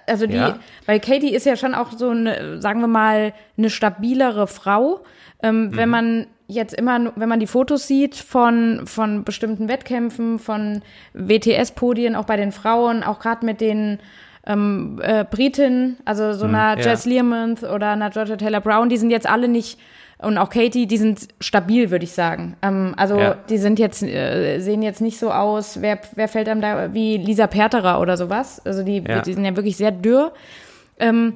[0.06, 0.60] Also die, ja.
[0.86, 5.02] weil Katie ist ja schon auch so eine, sagen wir mal, eine stabilere Frau.
[5.42, 5.76] Ähm, mhm.
[5.76, 10.82] Wenn man jetzt immer, wenn man die Fotos sieht von, von bestimmten Wettkämpfen, von
[11.14, 14.00] WTS-Podien, auch bei den Frauen, auch gerade mit den
[14.48, 16.90] ähm, äh, Britinnen, also so mhm, einer ja.
[16.90, 19.80] Jess Learmonth oder einer Georgia Taylor Brown, die sind jetzt alle nicht,
[20.22, 22.58] und auch Katie, die sind stabil, würde ich sagen.
[22.62, 23.38] Ähm, also ja.
[23.50, 27.16] die sind jetzt, äh, sehen jetzt nicht so aus, wer, wer fällt einem da, wie
[27.16, 28.62] Lisa Perterer oder sowas.
[28.66, 29.22] Also die, ja.
[29.22, 30.34] die sind ja wirklich sehr dürr.
[31.00, 31.36] Ähm,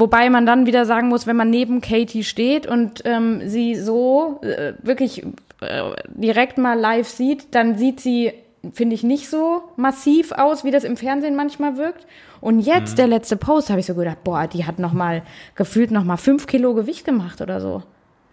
[0.00, 4.40] Wobei man dann wieder sagen muss, wenn man neben Katie steht und ähm, sie so
[4.40, 5.26] äh, wirklich
[5.60, 8.32] äh, direkt mal live sieht, dann sieht sie,
[8.72, 12.06] finde ich, nicht so massiv aus, wie das im Fernsehen manchmal wirkt.
[12.40, 12.96] Und jetzt, mhm.
[12.96, 15.22] der letzte Post, habe ich so gedacht, boah, die hat noch mal
[15.54, 17.82] gefühlt noch mal fünf Kilo Gewicht gemacht oder so.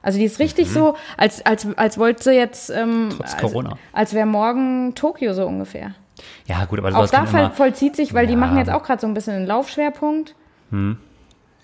[0.01, 0.73] Also die ist richtig mhm.
[0.73, 3.71] so, als, als, als wollte sie jetzt, ähm, Trotz Corona.
[3.71, 5.95] als, als wäre morgen Tokio so ungefähr.
[6.45, 8.29] Ja, gut, aber auch da vollzieht sich, weil ja.
[8.29, 10.33] die machen jetzt auch gerade so ein bisschen einen Laufschwerpunkt.
[10.71, 10.99] Mhm.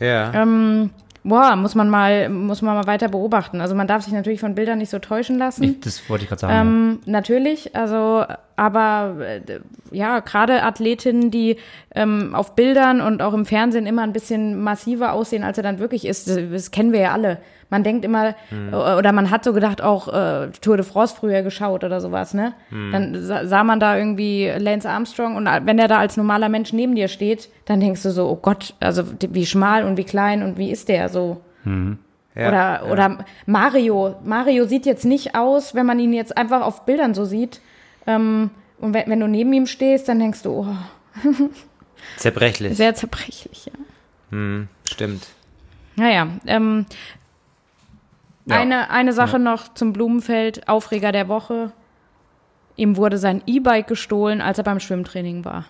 [0.03, 0.33] Ja.
[0.33, 0.89] Ähm,
[1.23, 3.61] boah, muss man mal, muss man mal weiter beobachten.
[3.61, 5.63] Also man darf sich natürlich von Bildern nicht so täuschen lassen.
[5.63, 6.67] Ich, das wollte ich gerade sagen.
[6.67, 7.11] Ähm, ja.
[7.11, 8.25] Natürlich, also,
[8.55, 9.59] aber äh,
[9.91, 11.57] ja, gerade Athletinnen, die
[11.95, 15.79] ähm, auf Bildern und auch im Fernsehen immer ein bisschen massiver aussehen, als er dann
[15.79, 17.39] wirklich ist, das, das kennen wir ja alle.
[17.69, 18.71] Man denkt immer, hm.
[18.71, 22.53] oder man hat so gedacht, auch äh, Tour de France früher geschaut oder sowas, ne?
[22.69, 22.91] Hm.
[22.91, 26.93] Dann sah man da irgendwie Lance Armstrong und wenn er da als normaler Mensch neben
[26.93, 30.59] dir steht, dann denkst du so, oh Gott, also wie schmal und wie klein und
[30.59, 31.41] wie ist der so?
[31.63, 31.97] Hm.
[32.35, 32.91] Ja, oder, ja.
[32.91, 34.15] oder Mario.
[34.23, 37.61] Mario sieht jetzt nicht aus, wenn man ihn jetzt einfach auf Bildern so sieht.
[38.07, 38.49] Ähm,
[38.79, 40.75] und wenn, wenn, du neben ihm stehst, dann denkst du, oh.
[42.17, 42.77] zerbrechlich.
[42.77, 43.73] Sehr zerbrechlich, ja.
[44.31, 45.27] Hm, stimmt.
[45.95, 46.85] Naja, ähm,
[48.45, 48.59] ja.
[48.59, 49.39] Eine, eine Sache ja.
[49.39, 51.71] noch zum Blumenfeld, Aufreger der Woche.
[52.75, 55.65] Ihm wurde sein E-Bike gestohlen, als er beim Schwimmtraining war.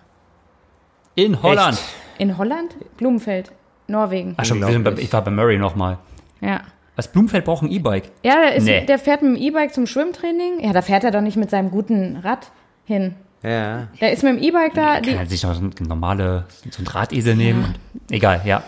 [1.14, 1.74] In Holland.
[1.76, 1.94] Echt?
[2.18, 2.76] In Holland?
[2.96, 3.52] Blumenfeld,
[3.86, 4.34] Norwegen.
[4.38, 4.62] Ach schon,
[4.98, 5.98] ich war bei Murray nochmal.
[6.40, 6.62] Ja.
[6.96, 8.10] Was, Blumenfeld braucht ein E-Bike?
[8.22, 8.84] Ja, der, ist, nee.
[8.86, 10.60] der fährt mit dem E-Bike zum Schwimmtraining.
[10.60, 12.50] Ja, da fährt er doch nicht mit seinem guten Rad
[12.84, 13.14] hin.
[13.42, 13.88] Ja.
[14.00, 15.00] Der ist mit dem E-Bike da.
[15.00, 17.74] Kann er sich noch so ein normale, so ein Drahtesel nehmen.
[18.08, 18.16] Ja.
[18.16, 18.62] Egal, ja.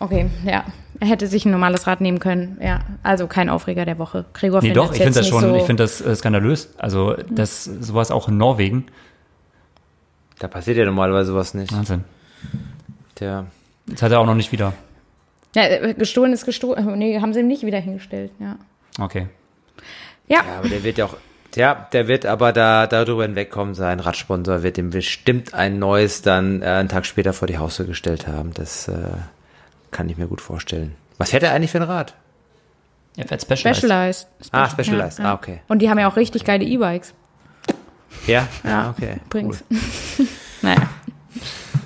[0.00, 0.64] Okay, ja.
[1.00, 2.58] Er hätte sich ein normales Rad nehmen können.
[2.60, 4.24] Ja, also kein Aufreger der Woche.
[4.32, 6.74] Gregor nee, doch, ich finde das schon, so ich finde das äh, skandalös.
[6.76, 8.86] Also, das, sowas auch in Norwegen.
[10.40, 11.72] Da passiert ja normalerweise sowas nicht.
[11.72, 12.04] Wahnsinn.
[13.14, 13.46] Tja.
[13.86, 14.72] Jetzt hat er auch noch nicht wieder.
[15.54, 16.98] Ja, äh, gestohlen ist gestohlen.
[16.98, 18.56] Nee, haben sie ihm nicht wieder hingestellt, ja.
[19.00, 19.26] Okay.
[20.26, 20.42] Ja.
[20.44, 21.16] ja aber der wird ja auch,
[21.54, 26.62] ja, der wird aber da darüber hinwegkommen, sein Radsponsor wird ihm bestimmt ein neues dann
[26.62, 28.52] äh, einen Tag später vor die Haustür gestellt haben.
[28.54, 28.94] Das äh,
[29.90, 30.94] kann ich mir gut vorstellen.
[31.16, 32.14] Was fährt er eigentlich für ein Rad?
[33.16, 33.78] Er fährt Specialized.
[33.78, 34.28] Specialized.
[34.52, 35.18] ah, Specialized.
[35.18, 35.30] Ja, ja.
[35.30, 35.60] Ah, okay.
[35.66, 37.14] Und die haben ja auch richtig geile E-Bikes.
[38.26, 38.46] Ja?
[38.62, 39.16] Ja, ah, okay.
[39.28, 39.64] Bringt's.
[39.70, 40.26] Cool.
[40.62, 40.88] naja.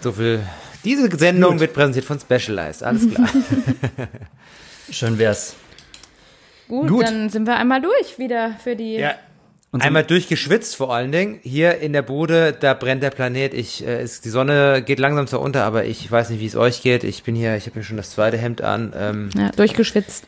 [0.03, 0.43] So viel.
[0.85, 1.61] Diese Sendung Gut.
[1.61, 2.83] wird präsentiert von Specialized.
[2.83, 3.29] Alles klar.
[4.91, 5.55] Schön wär's.
[6.69, 8.95] Gut, Gut, dann sind wir einmal durch wieder für die.
[8.95, 9.15] Ja.
[9.73, 11.41] Einmal durchgeschwitzt vor allen Dingen.
[11.43, 13.55] Hier in der Bude, da brennt der Planet.
[13.55, 16.57] Ich, äh, ist, die Sonne geht langsam zur unter, aber ich weiß nicht, wie es
[16.57, 17.05] euch geht.
[17.05, 18.93] Ich bin hier, ich habe mir schon das zweite Hemd an.
[18.95, 20.27] Ähm, ja, durchgeschwitzt.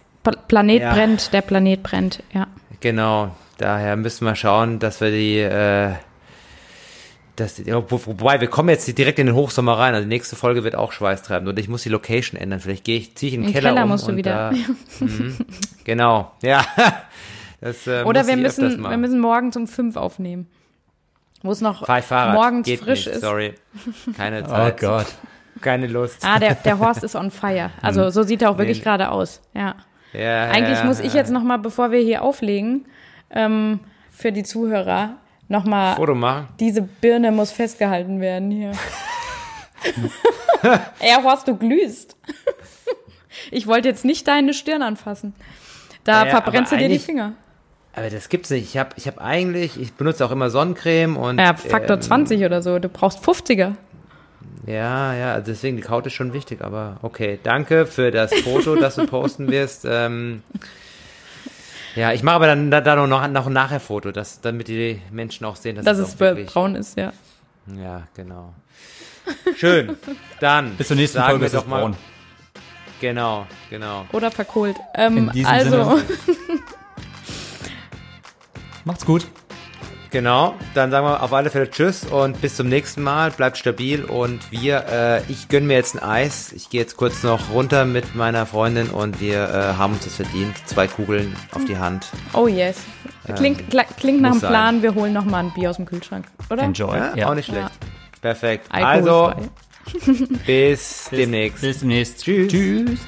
[0.49, 0.95] Planet ja.
[0.95, 2.47] brennt, der Planet brennt, ja.
[2.81, 3.37] Genau.
[3.59, 5.93] Daher müssen wir schauen, dass wir die, äh,
[7.37, 9.95] das, wobei, wir kommen jetzt direkt in den Hochsommer rein.
[9.95, 11.49] Also die nächste Folge wird auch schweißtreibend.
[11.49, 12.61] Und ich muss die Location ändern.
[12.61, 14.51] Vielleicht gehe ich, ziehe ich in den Keller, Keller um musst du wieder.
[14.51, 14.57] Da,
[15.05, 15.35] mh,
[15.85, 16.65] genau, ja.
[17.61, 20.49] Das, äh, Oder wir müssen, wir müssen morgen zum 5 aufnehmen.
[21.43, 23.23] Wo es noch morgens Geht frisch nicht, ist.
[23.23, 23.55] Sorry.
[24.17, 24.75] Keine oh Zeit.
[24.75, 25.07] Oh Gott.
[25.63, 26.19] Keine Lust.
[26.23, 27.71] Ah, der, der Horst ist on fire.
[27.81, 28.85] Also so sieht er auch wirklich nee.
[28.85, 29.41] gerade aus.
[29.55, 29.77] Ja.
[30.13, 32.85] ja Eigentlich ja, muss ich jetzt noch mal, bevor wir hier auflegen,
[33.31, 33.81] ähm,
[34.11, 35.17] für die Zuhörer
[35.49, 35.97] nochmal.
[35.97, 36.49] Foto machen.
[36.61, 38.73] Diese Birne muss festgehalten werden hier.
[41.01, 42.17] ja, Horst, du glühst.
[43.51, 45.35] ich wollte jetzt nicht deine Stirn anfassen.
[46.05, 47.33] Da ja, verbrennst du dir die Finger.
[47.97, 48.65] Aber das gibt's nicht.
[48.65, 51.39] Ich habe ich hab eigentlich, ich benutze auch immer Sonnencreme und.
[51.39, 52.79] Ja, Faktor ähm, 20 oder so.
[52.79, 53.75] Du brauchst 50er.
[54.67, 57.39] Ja, ja, also deswegen die Kaut ist schon wichtig, aber okay.
[57.43, 59.87] Danke für das Foto, das du posten wirst.
[59.89, 60.43] Ähm,
[61.95, 65.45] ja, ich mache aber dann da, da noch, noch ein Nachher-Foto, dass, damit die Menschen
[65.45, 67.13] auch sehen, dass, dass es wirklich, braun ist, ja.
[67.67, 68.55] Ja, genau.
[69.57, 69.97] Schön.
[70.41, 70.77] Dann.
[70.77, 71.81] Bis zur nächsten Folge ist mal.
[71.81, 71.97] Braun.
[73.01, 74.07] Genau, genau.
[74.13, 74.77] Oder verkohlt.
[74.95, 76.01] Ähm, also.
[78.85, 79.27] Macht's gut.
[80.15, 83.33] Genau, dann sagen wir auf alle Fälle Tschüss und bis zum nächsten Mal.
[83.33, 86.53] Bleibt stabil und wir, äh, ich gönne mir jetzt ein Eis.
[86.53, 90.15] Ich gehe jetzt kurz noch runter mit meiner Freundin und wir äh, haben uns das
[90.15, 90.55] verdient.
[90.67, 92.07] Zwei Kugeln auf die Hand.
[92.33, 92.77] Oh yes.
[93.35, 94.83] Klingt, ähm, klingt nach einem Plan.
[94.83, 96.63] Wir holen noch mal ein Bier aus dem Kühlschrank, oder?
[96.63, 96.97] Enjoy.
[96.97, 97.29] Ja, ja.
[97.29, 97.73] Auch nicht schlecht.
[97.83, 97.89] Ja.
[98.21, 98.69] Perfekt.
[98.71, 99.33] Also,
[100.47, 101.61] bis, bis demnächst.
[101.61, 102.23] Bis demnächst.
[102.23, 102.53] Tschüss.
[102.53, 103.01] Tschüss.